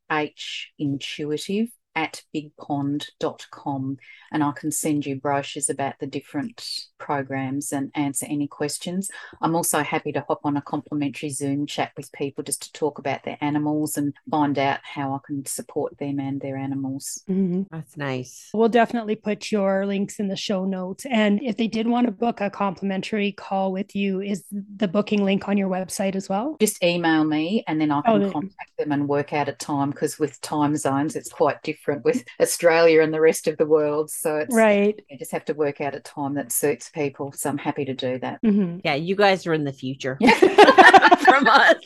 [1.96, 3.96] at bigpond.com
[4.30, 6.68] and I can send you brochures about the different
[6.98, 9.10] programs and answer any questions.
[9.40, 12.98] I'm also happy to hop on a complimentary Zoom chat with people just to talk
[12.98, 17.24] about their animals and find out how I can support them and their animals.
[17.28, 17.62] Mm-hmm.
[17.70, 18.50] That's nice.
[18.52, 21.06] We'll definitely put your links in the show notes.
[21.06, 25.24] And if they did want to book a complimentary call with you, is the booking
[25.24, 26.56] link on your website as well?
[26.60, 29.90] Just email me and then I can oh, contact them and work out a time
[29.90, 33.66] because with time zones, it's quite different different with Australia and the rest of the
[33.66, 34.10] world.
[34.10, 35.00] So it's right.
[35.08, 37.32] You just have to work out a time that suits people.
[37.32, 38.42] So I'm happy to do that.
[38.42, 38.80] Mm-hmm.
[38.84, 40.18] Yeah, you guys are in the future
[41.20, 41.76] from us.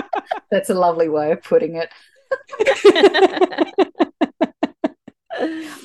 [0.50, 1.90] That's a lovely way of putting it.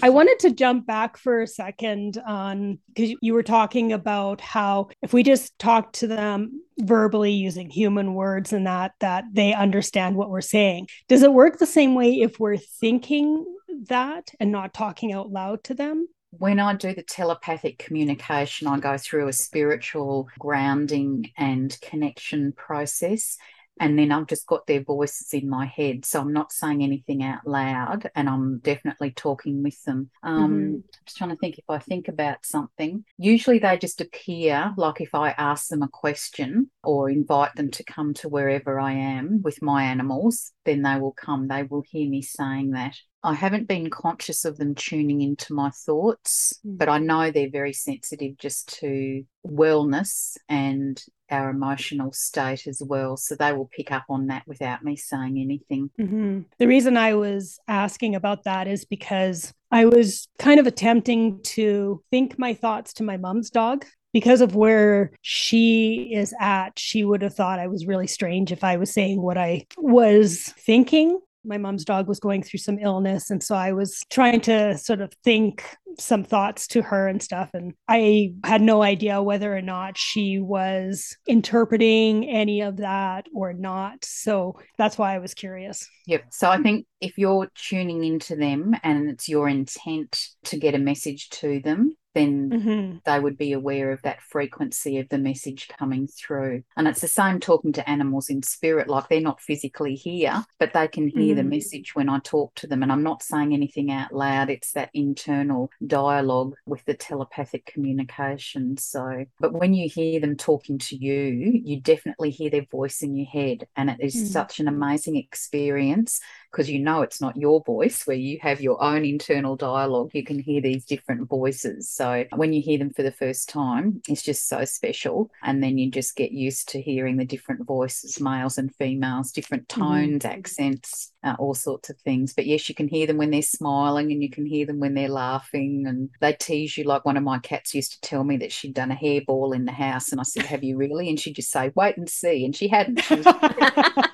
[0.01, 4.89] I wanted to jump back for a second on because you were talking about how
[5.01, 10.15] if we just talk to them verbally using human words and that that they understand
[10.15, 10.87] what we're saying.
[11.07, 13.45] Does it work the same way if we're thinking
[13.87, 16.07] that and not talking out loud to them?
[16.39, 23.37] when I do the telepathic communication, I go through a spiritual grounding and connection process
[23.79, 26.05] and then I've just got their voices in my head.
[26.05, 30.09] So I'm not saying anything out loud and I'm definitely talking with them.
[30.21, 30.53] Um, mm-hmm.
[30.53, 33.03] I'm just trying to think if I think about something.
[33.17, 37.83] Usually they just appear, like if I ask them a question or invite them to
[37.83, 41.47] come to wherever I am with my animals, then they will come.
[41.47, 42.95] They will hear me saying that.
[43.25, 46.77] I haven't been conscious of them tuning into my thoughts, mm.
[46.77, 51.01] but I know they're very sensitive just to wellness and
[51.33, 53.17] our emotional state as well.
[53.17, 55.89] So they will pick up on that without me saying anything.
[55.99, 56.41] Mm-hmm.
[56.59, 62.01] The reason I was asking about that is because I was kind of attempting to
[62.11, 67.23] think my thoughts to my mom's dog because of where she is at, she would
[67.23, 71.57] have thought I was really strange if I was saying what I was thinking my
[71.57, 75.11] mom's dog was going through some illness and so i was trying to sort of
[75.23, 75.63] think
[75.99, 80.39] some thoughts to her and stuff and i had no idea whether or not she
[80.39, 85.87] was interpreting any of that or not so that's why i was curious.
[86.07, 90.75] Yep so i think if you're tuning into them and it's your intent to get
[90.75, 92.97] a message to them then mm-hmm.
[93.05, 96.63] they would be aware of that frequency of the message coming through.
[96.77, 100.73] And it's the same talking to animals in spirit, like they're not physically here, but
[100.73, 101.37] they can hear mm-hmm.
[101.37, 102.83] the message when I talk to them.
[102.83, 108.77] And I'm not saying anything out loud, it's that internal dialogue with the telepathic communication.
[108.77, 113.15] So, but when you hear them talking to you, you definitely hear their voice in
[113.15, 113.67] your head.
[113.75, 114.25] And it is mm-hmm.
[114.25, 116.19] such an amazing experience
[116.53, 120.11] because you know it's not your voice where you have your own internal dialogue.
[120.13, 121.89] You can hear these different voices.
[121.89, 125.31] So when you hear them for the first time, it's just so special.
[125.41, 129.67] And then you just get used to hearing the different voices, males and females, different
[129.67, 129.81] mm-hmm.
[129.81, 130.31] tones, mm-hmm.
[130.31, 132.35] accents, uh, all sorts of things.
[132.35, 134.93] But yes, you can hear them when they're smiling and you can hear them when
[134.93, 136.83] they're laughing and they tease you.
[136.83, 139.65] Like one of my cats used to tell me that she'd done a hairball in
[139.65, 140.11] the house.
[140.11, 141.09] And I said, Have you really?
[141.09, 142.45] And she'd just say, Wait and see.
[142.45, 143.01] And she hadn't.
[143.01, 143.25] She was-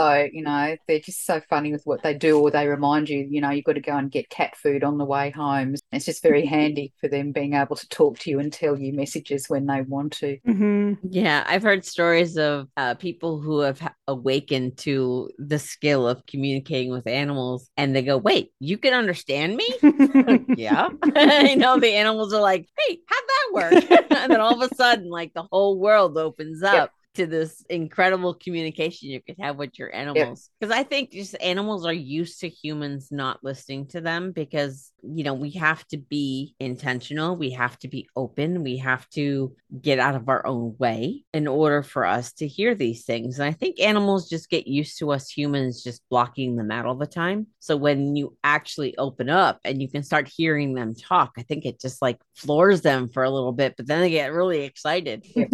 [0.00, 3.26] so, you know, they're just so funny with what they do, or they remind you,
[3.28, 5.74] you know, you've got to go and get cat food on the way home.
[5.92, 8.94] It's just very handy for them being able to talk to you and tell you
[8.94, 10.38] messages when they want to.
[10.48, 10.94] Mm-hmm.
[11.10, 16.92] Yeah, I've heard stories of uh, people who have awakened to the skill of communicating
[16.92, 19.68] with animals, and they go, "Wait, you can understand me?"
[20.56, 20.88] yeah,
[21.46, 24.74] you know the animals are like, "Hey, how'd that work?" and then all of a
[24.74, 26.74] sudden, like the whole world opens up.
[26.74, 30.50] Yep to this incredible communication you could have with your animals.
[30.58, 30.80] Because yep.
[30.80, 35.34] i think just animals are used to humans not listening to them because you know
[35.34, 37.36] we have to be intentional.
[37.36, 38.62] We have to be open.
[38.62, 42.74] We have to get out of our own way in order for us to hear
[42.74, 43.38] these things.
[43.38, 46.94] And i think animals just get used to us humans just blocking them out all
[46.94, 47.48] the time.
[47.58, 51.64] So when you actually open up and you can start hearing them talk i think
[51.64, 55.26] it just like floors them for a little bit but then they get really excited.
[55.34, 55.46] Yeah.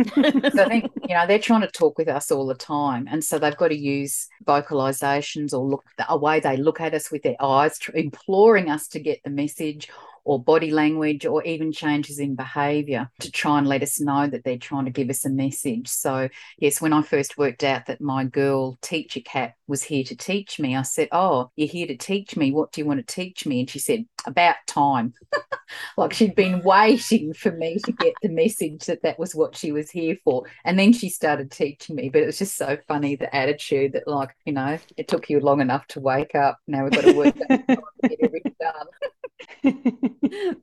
[0.55, 3.23] so i think you know they're trying to talk with us all the time and
[3.23, 7.23] so they've got to use vocalizations or look a way they look at us with
[7.23, 9.89] their eyes imploring us to get the message
[10.27, 14.43] or body language or even changes in behavior to try and let us know that
[14.43, 15.87] they're trying to give us a message.
[15.87, 20.17] So, yes, when I first worked out that my girl teacher cat was here to
[20.17, 22.51] teach me, I said, Oh, you're here to teach me.
[22.51, 23.61] What do you want to teach me?
[23.61, 25.15] And she said, About time.
[25.97, 29.71] like she'd been waiting for me to get the message that that was what she
[29.71, 30.43] was here for.
[30.65, 32.09] And then she started teaching me.
[32.09, 35.39] But it was just so funny the attitude that, like, you know, it took you
[35.39, 36.59] long enough to wake up.
[36.67, 38.87] Now we've got to work to get done.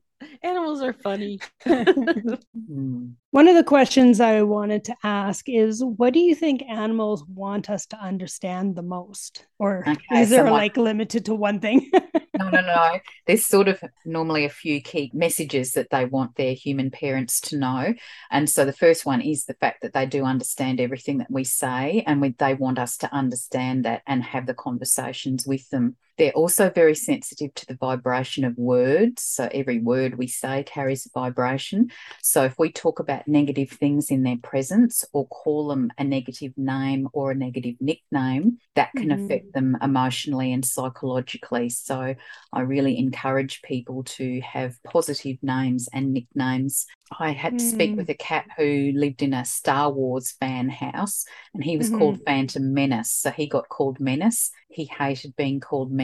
[0.43, 1.39] Animals are funny.
[1.65, 7.69] One of the questions I wanted to ask is what do you think animals want
[7.69, 9.45] us to understand the most?
[9.59, 11.89] Or okay, is there like limited to one thing?
[12.37, 12.99] no, no, no.
[13.25, 17.57] There's sort of normally a few key messages that they want their human parents to
[17.57, 17.93] know.
[18.29, 21.43] And so the first one is the fact that they do understand everything that we
[21.43, 25.95] say and we, they want us to understand that and have the conversations with them.
[26.17, 29.23] They're also very sensitive to the vibration of words.
[29.23, 31.89] So every word we say carries a vibration.
[32.21, 36.53] So if we talk about negative things in their presence or call them a negative
[36.55, 39.25] name or a negative nickname, that can mm-hmm.
[39.25, 41.69] affect them emotionally and psychologically.
[41.69, 42.15] So
[42.51, 46.85] I really encourage people to have positive names and nicknames.
[47.19, 47.97] I had to speak mm.
[47.97, 51.99] with a cat who lived in a Star Wars fan house and he was mm-hmm.
[51.99, 53.11] called Phantom Menace.
[53.11, 54.49] So he got called Menace.
[54.69, 56.02] He hated being called Menace.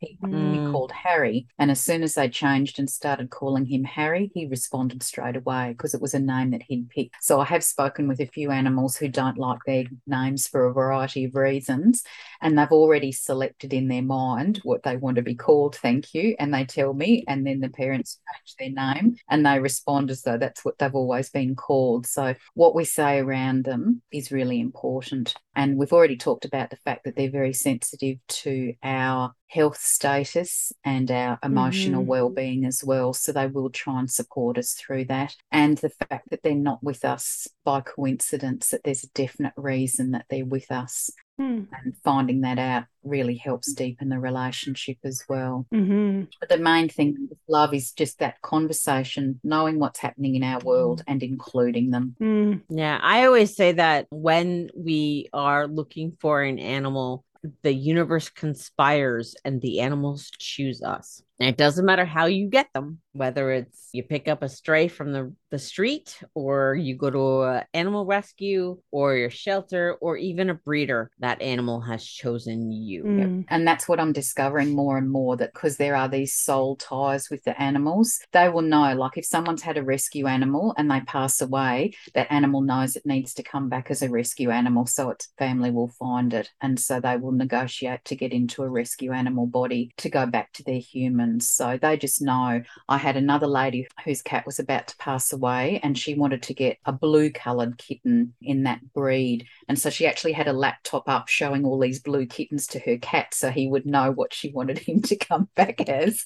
[0.00, 0.66] He mm.
[0.66, 1.46] be called Harry.
[1.58, 5.72] And as soon as they changed and started calling him Harry, he responded straight away
[5.72, 7.16] because it was a name that he'd picked.
[7.20, 10.72] So I have spoken with a few animals who don't like their names for a
[10.72, 12.02] variety of reasons.
[12.40, 16.34] And they've already selected in their mind what they want to be called, thank you.
[16.38, 20.22] And they tell me, and then the parents change their name and they respond as
[20.22, 22.06] though that's what they've always been called.
[22.06, 25.34] So what we say around them is really important.
[25.54, 30.72] And we've already talked about the fact that they're very sensitive to our health status
[30.84, 32.10] and our emotional mm-hmm.
[32.10, 36.30] well-being as well so they will try and support us through that and the fact
[36.30, 40.70] that they're not with us by coincidence that there's a definite reason that they're with
[40.70, 41.10] us
[41.40, 41.66] mm.
[41.72, 46.24] and finding that out really helps deepen the relationship as well mm-hmm.
[46.38, 50.60] but the main thing with love is just that conversation knowing what's happening in our
[50.60, 52.60] world and including them mm.
[52.68, 57.24] yeah i always say that when we are looking for an animal
[57.62, 61.22] the universe conspires and the animals choose us.
[61.40, 64.88] And it doesn't matter how you get them, whether it's you pick up a stray
[64.88, 70.18] from the, the street or you go to an animal rescue or your shelter or
[70.18, 73.04] even a breeder, that animal has chosen you.
[73.04, 73.44] Mm.
[73.48, 77.30] And that's what I'm discovering more and more that because there are these soul ties
[77.30, 78.94] with the animals, they will know.
[78.94, 83.06] Like if someone's had a rescue animal and they pass away, that animal knows it
[83.06, 84.84] needs to come back as a rescue animal.
[84.84, 86.50] So its family will find it.
[86.60, 90.52] And so they will negotiate to get into a rescue animal body to go back
[90.52, 92.62] to their human so they just know.
[92.88, 96.54] I had another lady whose cat was about to pass away and she wanted to
[96.54, 99.46] get a blue coloured kitten in that breed.
[99.68, 102.96] And so she actually had a laptop up showing all these blue kittens to her
[102.98, 106.24] cat so he would know what she wanted him to come back as.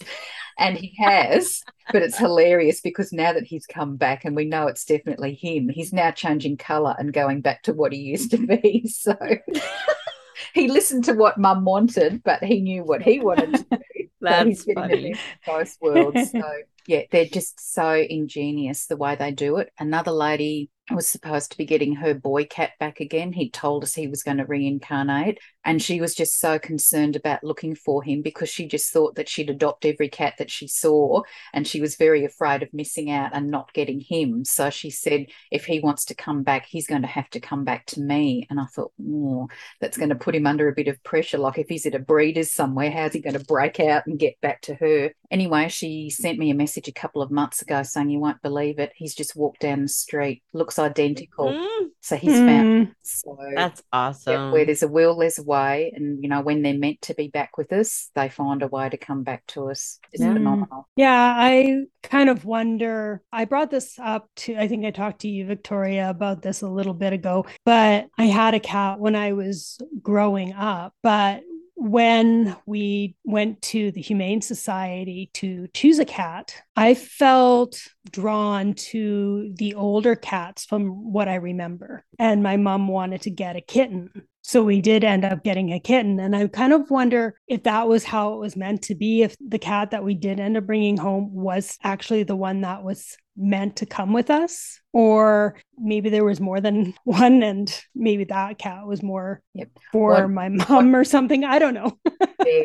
[0.57, 4.69] And he has, but it's hilarious because now that he's come back and we know
[4.69, 8.39] it's definitely him, he's now changing colour and going back to what he used to
[8.39, 8.83] be.
[8.95, 9.17] So
[10.55, 14.04] he listened to what mum wanted, but he knew what he wanted to do.
[14.25, 15.15] That's funny.
[15.47, 16.33] Both worlds.
[16.41, 16.43] So
[16.87, 19.73] yeah, they're just so ingenious the way they do it.
[19.79, 23.33] Another lady was supposed to be getting her boy cat back again.
[23.33, 25.39] He told us he was going to reincarnate.
[25.65, 29.31] And she was just so concerned about looking for him because she just thought that
[29.31, 31.23] she'd adopt every cat that she saw.
[31.55, 34.45] And she was very afraid of missing out and not getting him.
[34.45, 37.65] So she said, if he wants to come back, he's going to have to come
[37.65, 38.47] back to me.
[38.51, 39.49] And I thought, oh,
[39.81, 41.39] that's going to put him under a bit of pressure.
[41.39, 44.39] Like if he's at a breeder's somewhere, how's he going to break out and get
[44.43, 45.13] back to her?
[45.31, 48.79] Anyway, she sent me a message a couple of months ago saying, you won't believe
[48.79, 48.93] it.
[48.95, 51.49] He's just walked down the street, looks identical.
[51.49, 51.87] Mm.
[52.01, 52.47] So he's mm.
[52.47, 52.95] found.
[53.03, 54.33] So that's awesome.
[54.33, 55.93] Yeah, where there's a will, there's a way.
[55.95, 58.89] And, you know, when they're meant to be back with us, they find a way
[58.89, 59.99] to come back to us.
[60.13, 60.35] It's mm.
[60.35, 60.89] phenomenal.
[60.97, 61.35] Yeah.
[61.37, 63.23] I kind of wonder.
[63.33, 66.69] I brought this up to, I think I talked to you, Victoria, about this a
[66.69, 70.93] little bit ago, but I had a cat when I was growing up.
[71.03, 71.43] But
[71.85, 77.79] when we went to the Humane Society to choose a cat, I felt
[78.11, 82.03] drawn to the older cats from what I remember.
[82.19, 84.11] And my mom wanted to get a kitten.
[84.41, 86.19] So we did end up getting a kitten.
[86.21, 89.37] And I kind of wonder if that was how it was meant to be, if
[89.47, 93.19] the cat that we did end up bringing home was actually the one that was
[93.37, 98.59] meant to come with us or maybe there was more than one and maybe that
[98.59, 99.69] cat was more yep.
[99.93, 101.97] for what, my mom what, or something i don't know
[102.47, 102.63] yeah.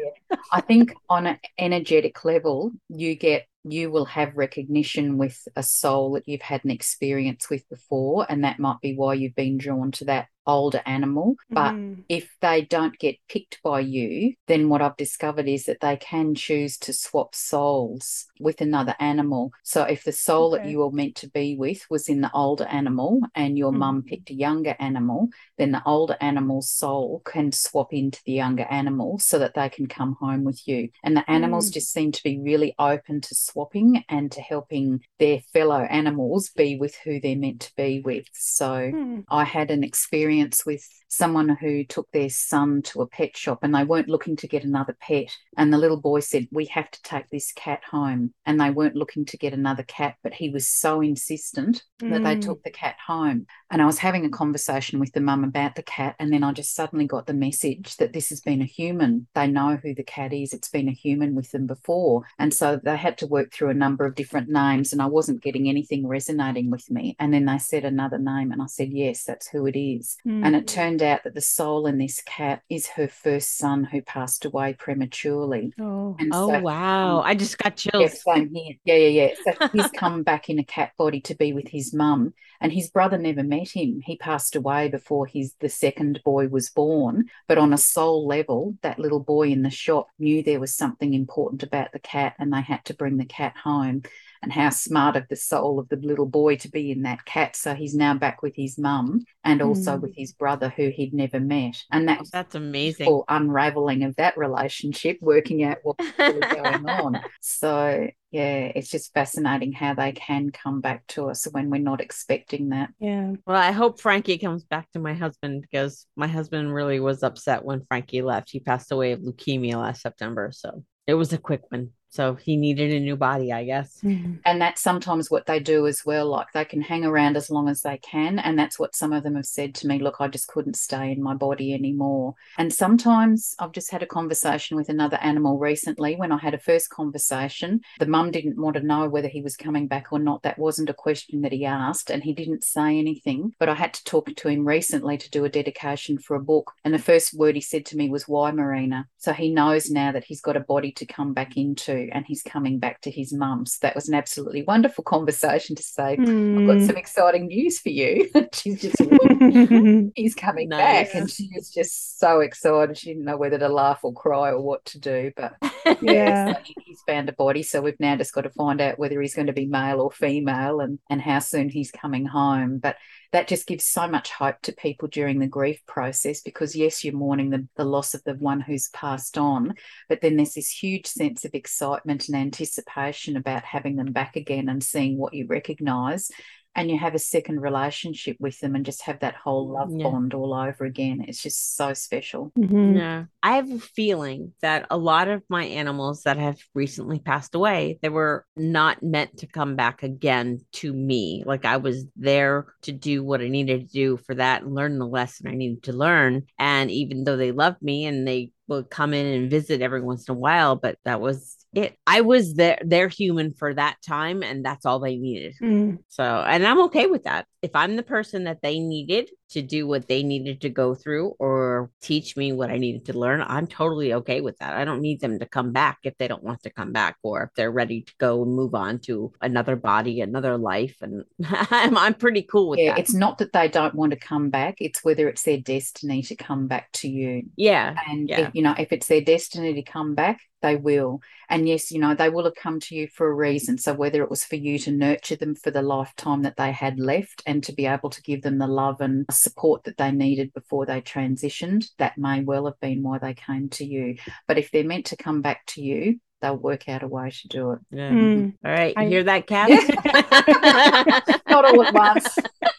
[0.51, 6.13] i think on an energetic level you get you will have recognition with a soul
[6.13, 9.91] that you've had an experience with before and that might be why you've been drawn
[9.91, 11.35] to that older animal.
[11.49, 12.03] But mm.
[12.09, 16.35] if they don't get picked by you, then what I've discovered is that they can
[16.35, 19.51] choose to swap souls with another animal.
[19.63, 20.63] So if the soul okay.
[20.63, 23.77] that you were meant to be with was in the older animal and your mm.
[23.77, 28.65] mum picked a younger animal, then the older animal's soul can swap into the younger
[28.69, 30.89] animal so that they can come home with you.
[31.03, 31.73] And the animals mm.
[31.73, 36.77] just seem to be really open to swapping and to helping their fellow animals be
[36.77, 38.25] with who they're meant to be with.
[38.33, 39.19] So hmm.
[39.29, 43.59] I had an experience experience with someone who took their son to a pet shop
[43.63, 45.35] and they weren't looking to get another pet.
[45.57, 48.33] And the little boy said, We have to take this cat home.
[48.45, 52.11] And they weren't looking to get another cat, but he was so insistent mm.
[52.11, 52.41] that they mm.
[52.41, 53.47] took the cat home.
[53.71, 56.15] And I was having a conversation with the mum about the cat.
[56.19, 59.27] And then I just suddenly got the message that this has been a human.
[59.33, 62.23] They know who the cat is, it's been a human with them before.
[62.37, 65.43] And so they had to work through a number of different names, and I wasn't
[65.43, 67.15] getting anything resonating with me.
[67.19, 70.17] And then they said another name, and I said, Yes, that's who it is.
[70.29, 70.45] Mm.
[70.45, 73.99] And it turned out that the soul in this cat is her first son who
[74.03, 75.73] passed away prematurely.
[75.79, 77.21] Oh, oh wow.
[77.21, 78.23] I just got chills.
[78.27, 78.75] Yeah, same here.
[78.85, 79.53] Yeah, yeah, yeah.
[79.57, 82.35] So he's come back in a cat body to be with his mum.
[82.61, 84.01] And his brother never met him.
[84.05, 87.25] He passed away before his the second boy was born.
[87.47, 91.15] But on a soul level, that little boy in the shop knew there was something
[91.15, 94.03] important about the cat and they had to bring the cat home
[94.41, 97.55] and how smart of the soul of the little boy to be in that cat.
[97.55, 100.01] So he's now back with his mum and also mm.
[100.01, 101.83] with his brother who he'd never met.
[101.91, 103.23] And that's that's amazing.
[103.27, 107.21] unraveling of that relationship, working out what's really going on.
[107.41, 111.99] So yeah, it's just fascinating how they can come back to us when we're not
[111.99, 112.91] expecting that.
[112.99, 113.33] Yeah.
[113.47, 117.65] Well, I hope Frankie comes back to my husband because my husband really was upset
[117.65, 118.51] when Frankie left.
[118.51, 120.51] He passed away of leukemia last September.
[120.53, 121.89] So it was a quick one.
[122.11, 123.99] So he needed a new body, I guess.
[124.03, 124.35] Mm-hmm.
[124.43, 126.27] And that's sometimes what they do as well.
[126.27, 128.39] Like they can hang around as long as they can.
[128.39, 131.11] And that's what some of them have said to me look, I just couldn't stay
[131.11, 132.33] in my body anymore.
[132.57, 136.15] And sometimes I've just had a conversation with another animal recently.
[136.15, 139.55] When I had a first conversation, the mum didn't want to know whether he was
[139.55, 140.41] coming back or not.
[140.41, 142.09] That wasn't a question that he asked.
[142.09, 143.53] And he didn't say anything.
[143.59, 146.71] But I had to talk to him recently to do a dedication for a book.
[146.83, 149.07] And the first word he said to me was, Why, Marina?
[149.17, 152.41] So he knows now that he's got a body to come back into and he's
[152.41, 153.77] coming back to his mum's.
[153.79, 156.61] That was an absolutely wonderful conversation to say, mm.
[156.61, 156.85] I've got hmm.
[156.85, 158.29] some exciting news for you.
[158.53, 158.95] she's just,
[160.15, 160.79] he's coming nice.
[160.79, 161.15] back.
[161.15, 162.97] And she was just so excited.
[162.97, 165.31] She didn't know whether to laugh or cry or what to do.
[165.35, 165.55] But
[166.01, 167.63] yeah, so he's found a body.
[167.63, 170.11] So we've now just got to find out whether he's going to be male or
[170.11, 172.79] female and, and how soon he's coming home.
[172.79, 172.97] But
[173.31, 177.13] that just gives so much hope to people during the grief process because yes you're
[177.13, 179.73] mourning the, the loss of the one who's passed on
[180.07, 184.69] but then there's this huge sense of excitement and anticipation about having them back again
[184.69, 186.31] and seeing what you recognize
[186.79, 190.05] and you have a second relationship with them and just have that whole love yeah.
[190.05, 191.25] bond all over again.
[191.27, 192.53] It's just so special.
[192.57, 192.95] Mm-hmm.
[192.95, 193.25] Yeah.
[193.43, 197.99] I have a feeling that a lot of my animals that have recently passed away,
[198.01, 201.43] they were not meant to come back again to me.
[201.45, 204.99] Like I was there to do what I needed to do for that and learn
[204.99, 206.43] the lesson I needed to learn.
[206.57, 210.29] And even though they loved me and they would come in and visit every once
[210.29, 211.97] in a while, but that was it.
[212.07, 215.55] I was there they're human for that time, and that's all they needed.
[215.61, 215.99] Mm.
[216.07, 217.45] So, and I'm okay with that.
[217.61, 221.33] If I'm the person that they needed to do what they needed to go through
[221.39, 224.75] or teach me what I needed to learn, I'm totally okay with that.
[224.75, 227.43] I don't need them to come back if they don't want to come back or
[227.43, 230.97] if they're ready to go and move on to another body, another life.
[231.01, 232.99] And I'm, I'm pretty cool with yeah, that.
[232.99, 236.35] it's not that they don't want to come back, it's whether it's their destiny to
[236.35, 237.43] come back to you.
[237.55, 237.95] yeah.
[238.07, 238.47] And Yeah.
[238.47, 241.21] if, you know, if it's their destiny to come back, they will.
[241.49, 243.77] And yes, you know, they will have come to you for a reason.
[243.77, 246.99] So whether it was for you to nurture them for the lifetime that they had
[246.99, 250.53] left and to be able to give them the love and support that they needed
[250.53, 254.17] before they transitioned, that may well have been why they came to you.
[254.47, 257.47] But if they're meant to come back to you, they'll work out a way to
[257.47, 257.79] do it.
[257.91, 258.09] Yeah.
[258.11, 258.53] Mm.
[258.63, 258.93] All right.
[258.95, 259.69] I- hear that, Kat?
[261.49, 262.37] Not all at once.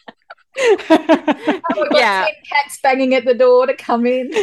[0.57, 2.25] We've Yeah.
[2.51, 4.31] cats banging at the door to come in.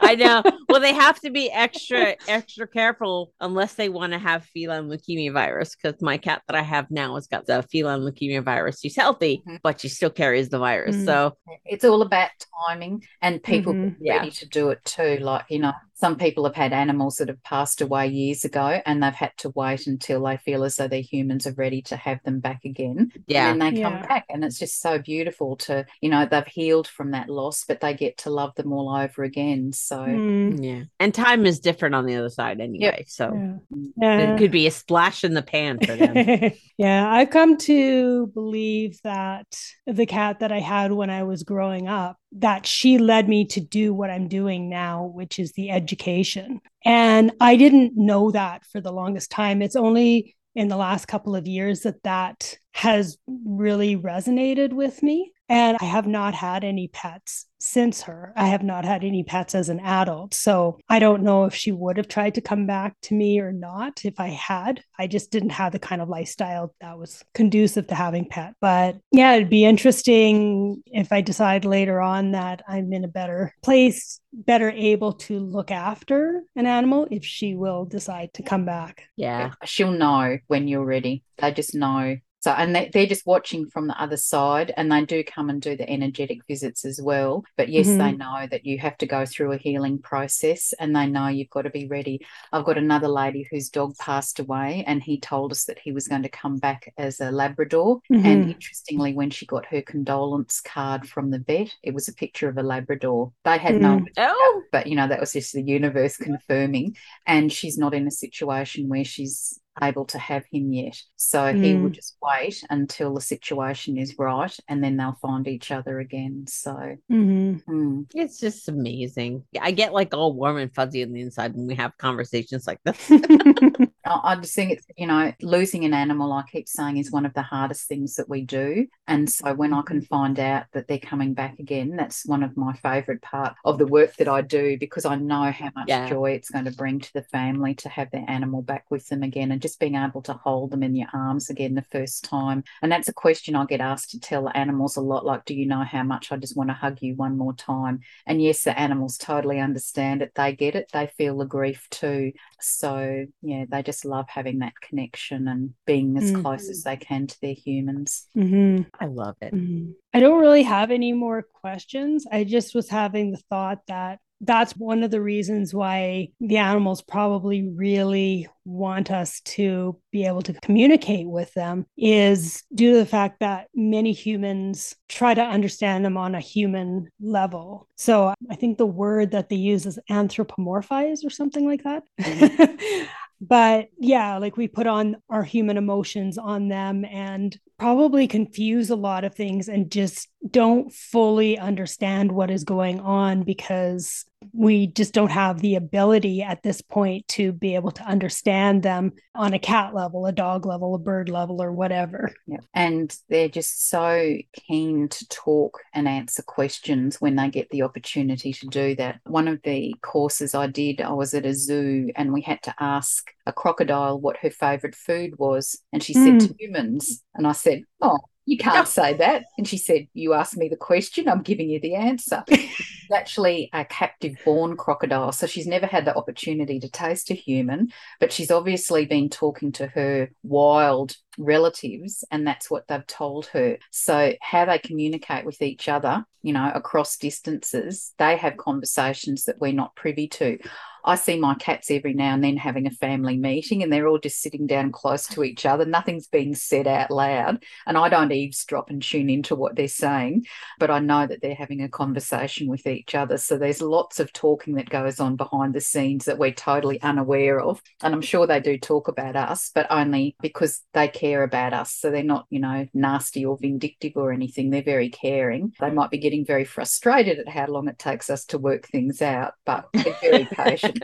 [0.00, 0.42] I know.
[0.68, 5.32] Well, they have to be extra, extra careful unless they want to have feline leukemia
[5.32, 5.74] virus.
[5.74, 8.80] Because my cat that I have now has got the feline leukemia virus.
[8.80, 9.60] She's healthy, Mhm.
[9.62, 10.96] but she still carries the virus.
[10.96, 11.04] Mm.
[11.06, 12.30] So It's all about
[12.68, 13.82] timing and people Mhm.
[13.82, 14.16] being Yeah.
[14.18, 15.16] ready to do it too.
[15.20, 19.02] Like, you know, some people have had animals that have passed away years ago and
[19.02, 22.22] they've had to wait until they feel as though their humans are ready to have
[22.22, 23.10] them back again.
[23.26, 23.88] yeah, And then they Yeah.
[23.88, 24.26] come back.
[24.28, 27.94] And it's just so beautiful to, you know, they've healed from that loss, but they
[27.94, 29.72] get to love them all over again.
[29.72, 30.62] So Mm.
[30.62, 30.82] yeah.
[31.00, 33.04] And time is different on the other side anyway.
[33.08, 33.58] So
[33.96, 34.34] Yeah.
[34.34, 36.52] it could be a splash in the pan for them.
[36.76, 39.46] yeah, I've come to believe that
[39.86, 43.60] the cat that I had when I was growing up, that she led me to
[43.60, 46.60] do what I'm doing now, which is the education.
[46.84, 49.62] And I didn't know that for the longest time.
[49.62, 55.32] It's only in the last couple of years that that has really resonated with me.
[55.48, 58.32] And I have not had any pets since her.
[58.36, 60.34] I have not had any pets as an adult.
[60.34, 63.52] So I don't know if she would have tried to come back to me or
[63.52, 64.82] not if I had.
[64.98, 68.54] I just didn't have the kind of lifestyle that was conducive to having pet.
[68.60, 73.54] But yeah, it'd be interesting if I decide later on that I'm in a better
[73.62, 79.04] place, better able to look after an animal if she will decide to come back.
[79.16, 79.52] Yeah.
[79.64, 81.22] she'll know when you're ready.
[81.38, 82.16] They just know.
[82.40, 85.60] So, and they, they're just watching from the other side, and they do come and
[85.60, 87.42] do the energetic visits as well.
[87.56, 91.06] But yes, they know that you have to go through a healing process, and they
[91.06, 92.20] know you've got to be ready.
[92.52, 96.06] I've got another lady whose dog passed away, and he told us that he was
[96.08, 98.00] going to come back as a Labrador.
[98.22, 98.52] And Mhm.
[98.52, 102.58] interestingly, when she got her condolence card from the vet, it was a picture of
[102.58, 103.32] a Labrador.
[103.44, 104.06] They had no Mm.
[104.18, 108.10] Oh, but you know that was just the universe confirming and she's not in a
[108.10, 111.92] situation where she's able to have him yet so he will Mm.
[111.92, 116.96] just wait until the situation is right and then they'll find each other again so
[117.10, 117.62] Mhm.
[117.64, 118.06] mm.
[118.14, 119.44] it's just amazing.
[119.60, 122.80] I get like all warm and fuzzy on the inside when we have conversations like
[122.84, 123.10] this.
[123.10, 127.26] I I just think it's you know losing an animal I keep saying is one
[127.26, 130.86] of the hardest things that we do and so when I can find out that
[130.88, 134.42] they're coming back again that's one of my favorite part of the work that I
[134.42, 136.08] do because I know how much Yeah.
[136.08, 139.22] joy it's going to bring to the family to have their animal back with them
[139.22, 142.62] again and just being able to hold them in your arms again the first time
[142.82, 145.66] and that's a question I get asked to tell animals a lot like do you
[145.66, 148.78] know how much I just want to hug you one more time and yes the
[148.78, 153.82] animals totally understand it they get it they feel the grief too so yeah they
[153.82, 156.42] just love having that connection and being as Mm.
[156.42, 158.86] close as they can to their humans Mhm.
[159.00, 159.52] I love it.
[159.54, 159.94] Mhm.
[160.14, 162.26] I don't really have any more questions.
[162.30, 167.02] I just was having the thought that that's one of the reasons why the animals
[167.02, 173.06] probably really want us to be able to communicate with them is due to the
[173.06, 177.88] fact that many humans try to understand them on a human level.
[177.96, 182.02] So I think the word that they use is anthropomorphize or something like that.
[182.20, 183.04] Mm-hmm.
[183.40, 188.96] but yeah, like we put on our human emotions on them and probably confuse a
[188.96, 195.12] lot of things and just don't fully understand what is going on because we just
[195.12, 199.58] don't have the ability at this point to be able to understand them on a
[199.58, 202.32] cat level, a dog level, a bird level, or whatever.
[202.46, 202.58] yeah.
[202.74, 208.52] and they're just so keen to talk and answer questions when they get the opportunity
[208.52, 212.32] to do that one of the courses i did i was at a zoo and
[212.32, 216.38] we had to ask a crocodile what her favorite food was and she said hmm.
[216.38, 219.44] to humans and i said oh you can't say that.
[219.58, 222.44] And she said, You asked me the question, I'm giving you the answer.
[222.48, 225.32] She's actually a captive born crocodile.
[225.32, 229.70] So she's never had the opportunity to taste a human, but she's obviously been talking
[229.72, 233.78] to her wild relatives and that's what they've told her.
[233.90, 239.60] So, how they communicate with each other, you know, across distances, they have conversations that
[239.60, 240.58] we're not privy to.
[241.06, 244.18] I see my cats every now and then having a family meeting and they're all
[244.18, 245.84] just sitting down close to each other.
[245.84, 247.62] Nothing's being said out loud.
[247.86, 250.46] And I don't eavesdrop and tune into what they're saying,
[250.80, 253.38] but I know that they're having a conversation with each other.
[253.38, 257.60] So there's lots of talking that goes on behind the scenes that we're totally unaware
[257.60, 257.80] of.
[258.02, 261.92] And I'm sure they do talk about us, but only because they care about us.
[261.92, 264.70] So they're not, you know, nasty or vindictive or anything.
[264.70, 265.72] They're very caring.
[265.80, 269.22] They might be getting very frustrated at how long it takes us to work things
[269.22, 271.02] out, but they're very patient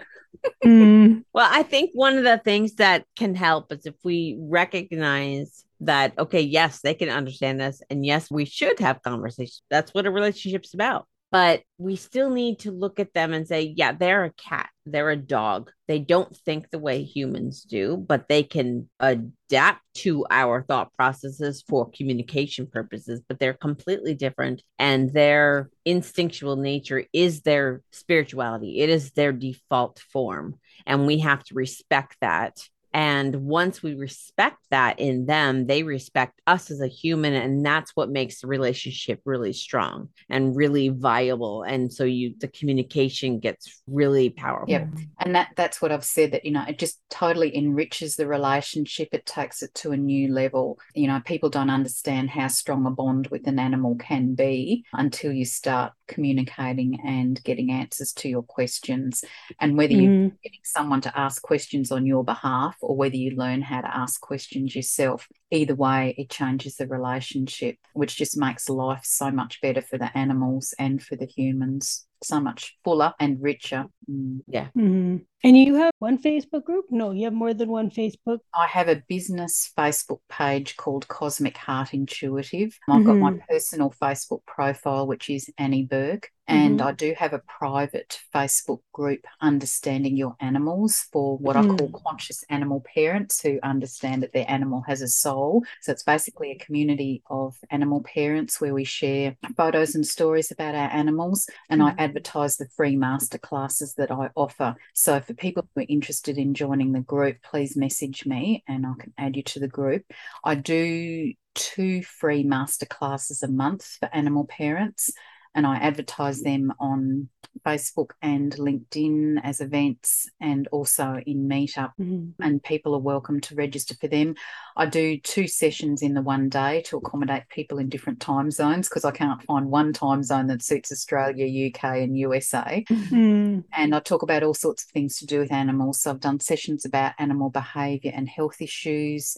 [0.64, 1.24] mm.
[1.32, 6.18] Well, I think one of the things that can help is if we recognize that,
[6.18, 7.82] okay, yes, they can understand us.
[7.90, 9.62] And yes, we should have conversations.
[9.70, 13.72] That's what a relationship's about but we still need to look at them and say,
[13.74, 15.70] yeah, they're a cat, they're a dog.
[15.88, 21.64] They don't think the way humans do, but they can adapt to our thought processes
[21.66, 24.62] for communication purposes, but they're completely different.
[24.78, 30.56] And their instinctual nature is their spirituality, it is their default form.
[30.86, 32.58] And we have to respect that
[32.94, 37.32] and once we respect that in them, they respect us as a human.
[37.32, 41.62] And that's what makes the relationship really strong and really viable.
[41.62, 44.70] And so you the communication gets really powerful.
[44.70, 44.88] Yep.
[45.20, 49.08] And that that's what I've said that, you know, it just totally enriches the relationship.
[49.12, 50.78] It takes it to a new level.
[50.94, 55.32] You know, people don't understand how strong a bond with an animal can be until
[55.32, 59.24] you start communicating and getting answers to your questions.
[59.60, 60.02] And whether mm-hmm.
[60.02, 63.96] you're getting someone to ask questions on your behalf or whether you learn how to
[63.96, 65.28] ask questions yourself.
[65.50, 70.16] Either way, it changes the relationship, which just makes life so much better for the
[70.16, 73.86] animals and for the humans so much fuller and richer.
[74.10, 74.40] Mm.
[74.48, 74.68] Yeah.
[74.76, 75.18] Mm-hmm.
[75.44, 76.84] And you have one Facebook group?
[76.90, 78.38] No, you have more than one Facebook.
[78.54, 82.78] I have a business Facebook page called Cosmic Heart Intuitive.
[82.88, 83.06] I've mm-hmm.
[83.06, 83.52] got my mm-hmm.
[83.52, 86.30] personal Facebook profile, which is Annie Bourke.
[86.48, 86.88] And mm-hmm.
[86.88, 91.56] I do have a private Facebook group, Understanding Your Animals, for what.
[91.56, 92.02] I call mm.
[92.04, 95.64] conscious animal parents who understand that their animal has a soul.
[95.82, 100.74] So it's basically a community of animal parents where we share photos and stories about
[100.74, 101.48] our animals.
[101.68, 101.82] And.
[101.82, 104.74] I advertise the free masterclasses that I offer.
[104.92, 108.92] So for people who are interested in joining the group, please message me and I
[109.00, 110.04] can add you to the group.
[110.44, 115.10] I do two free masterclasses a month for animal parents
[115.54, 117.28] and I advertise them on
[117.66, 121.92] Facebook and LinkedIn as events and also in Meetup.
[122.00, 122.42] Mm-hmm.
[122.42, 124.34] And people are welcome to register for them.
[124.76, 128.88] I do two sessions in the one day to accommodate people in different time zones
[128.88, 132.84] because I can't find one time zone that suits Australia, UK, and USA.
[132.88, 133.60] Mm-hmm.
[133.72, 136.00] And I talk about all sorts of things to do with animals.
[136.00, 139.36] So I've done sessions about animal behaviour and health issues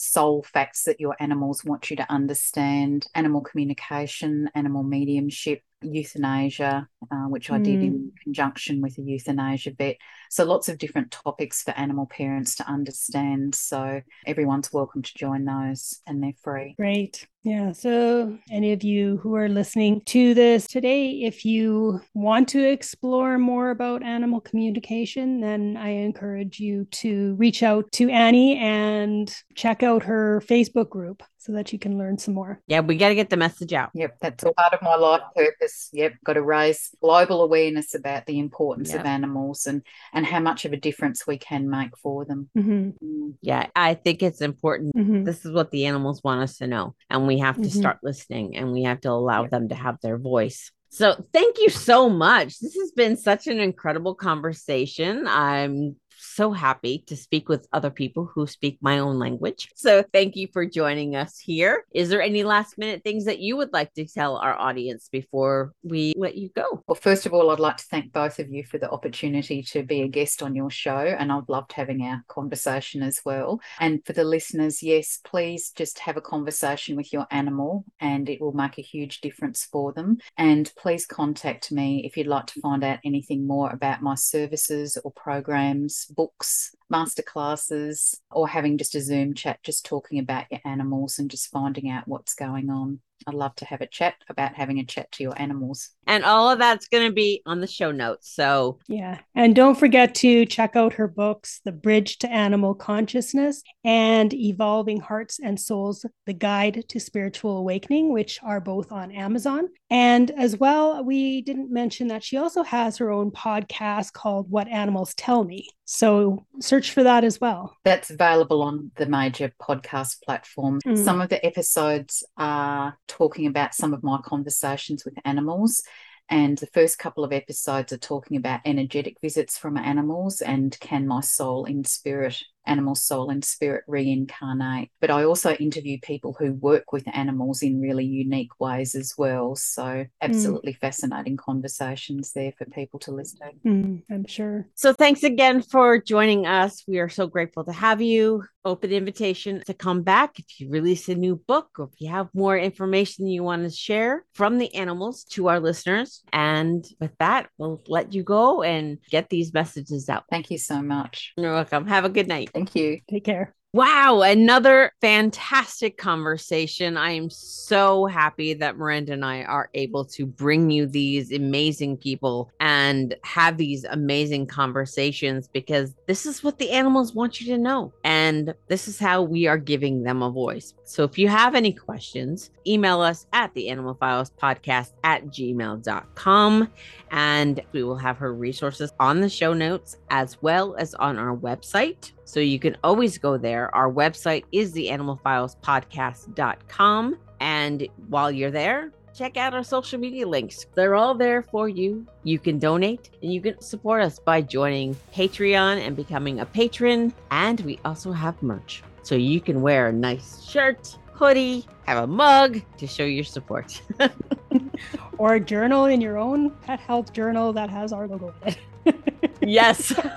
[0.00, 7.24] soul facts that your animals want you to understand, animal communication, animal mediumship, euthanasia, uh,
[7.24, 7.64] which I mm.
[7.64, 8.22] did in mm.
[8.22, 9.96] conjunction with a euthanasia vet.
[10.30, 13.54] So lots of different topics for animal parents to understand.
[13.54, 16.74] So everyone's welcome to join those and they're free.
[16.78, 17.26] Great.
[17.42, 17.72] Yeah.
[17.72, 23.38] So, any of you who are listening to this today, if you want to explore
[23.38, 29.82] more about animal communication, then I encourage you to reach out to Annie and check
[29.82, 32.60] out her Facebook group so that you can learn some more.
[32.66, 33.90] Yeah, we got to get the message out.
[33.94, 35.88] Yep, that's all part of my life purpose.
[35.94, 39.00] Yep, got to raise global awareness about the importance yep.
[39.00, 39.82] of animals and
[40.12, 42.50] and how much of a difference we can make for them.
[42.56, 42.90] Mm-hmm.
[43.02, 43.34] Mm.
[43.40, 44.94] Yeah, I think it's important.
[44.94, 45.24] Mm-hmm.
[45.24, 47.80] This is what the animals want us to know, and we have to mm-hmm.
[47.80, 49.50] start listening, and we have to allow yep.
[49.50, 50.70] them to have their voice.
[50.90, 52.58] So, thank you so much.
[52.58, 55.26] This has been such an incredible conversation.
[55.26, 55.96] I'm
[56.34, 59.68] so happy to speak with other people who speak my own language.
[59.74, 61.84] So thank you for joining us here.
[61.92, 65.72] Is there any last minute things that you would like to tell our audience before
[65.82, 66.82] we let you go?
[66.86, 69.82] Well, first of all, I'd like to thank both of you for the opportunity to
[69.82, 70.98] be a guest on your show.
[70.98, 73.60] And I've loved having our conversation as well.
[73.78, 78.40] And for the listeners, yes, please just have a conversation with your animal and it
[78.40, 80.18] will make a huge difference for them.
[80.36, 84.98] And please contact me if you'd like to find out anything more about my services
[85.04, 91.18] or programs books, masterclasses, or having just a Zoom chat, just talking about your animals
[91.18, 93.00] and just finding out what's going on.
[93.26, 95.90] I'd love to have a chat about having a chat to your animals.
[96.06, 98.34] And all of that's going to be on the show notes.
[98.34, 99.18] So, yeah.
[99.34, 105.00] And don't forget to check out her books, The Bridge to Animal Consciousness and Evolving
[105.00, 109.68] Hearts and Souls, The Guide to Spiritual Awakening, which are both on Amazon.
[109.90, 114.68] And as well, we didn't mention that she also has her own podcast called What
[114.68, 115.68] Animals Tell Me.
[115.84, 117.76] So search for that as well.
[117.84, 120.84] That's available on the major podcast platforms.
[120.84, 121.04] Mm.
[121.04, 125.82] Some of the episodes are talking about some of my conversations with animals.
[126.28, 131.08] And the first couple of episodes are talking about energetic visits from animals and can
[131.08, 134.90] my soul in spirit animal soul and spirit reincarnate.
[135.00, 139.56] But I also interview people who work with animals in really unique ways as well.
[139.56, 140.04] So, hmm.
[140.20, 140.78] absolutely mm.
[140.78, 143.68] fascinating conversations there for people to listen to.
[143.68, 144.66] Mm, I'm sure.
[144.74, 146.84] So, thanks again for joining us.
[146.86, 148.44] We are so grateful to have you.
[148.62, 152.28] Open invitation to come back if you release a new book or if you have
[152.34, 156.22] more information you want to share from the animals to our listeners.
[156.30, 160.24] And with that, we'll let you go and get these messages out.
[160.30, 161.32] Thank you so much.
[161.38, 161.86] You're welcome.
[161.86, 162.49] Have a good night.
[162.52, 163.00] Thank you.
[163.08, 163.54] Take care.
[163.72, 166.96] Wow, another fantastic conversation.
[166.96, 171.98] I am so happy that Miranda and I are able to bring you these amazing
[171.98, 177.62] people and have these amazing conversations because this is what the animals want you to
[177.62, 177.92] know.
[178.30, 180.72] And this is how we are giving them a voice.
[180.84, 186.68] So if you have any questions, email us at the Animal Files podcast at gmail.com
[187.10, 191.36] and we will have her resources on the show notes as well as on our
[191.36, 192.12] website.
[192.24, 193.74] So you can always go there.
[193.74, 197.18] Our website is the animalfilespodcast.com.
[197.40, 200.66] And while you're there, check out our social media links.
[200.74, 202.06] They're all there for you.
[202.24, 207.12] You can donate and you can support us by joining Patreon and becoming a patron.
[207.30, 208.82] And we also have merch.
[209.02, 213.80] So you can wear a nice shirt, hoodie, have a mug to show your support.
[215.18, 218.54] or a journal in your own pet health journal that has our logo in
[218.86, 218.96] it.
[219.42, 219.92] yes,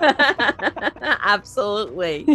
[1.00, 2.26] absolutely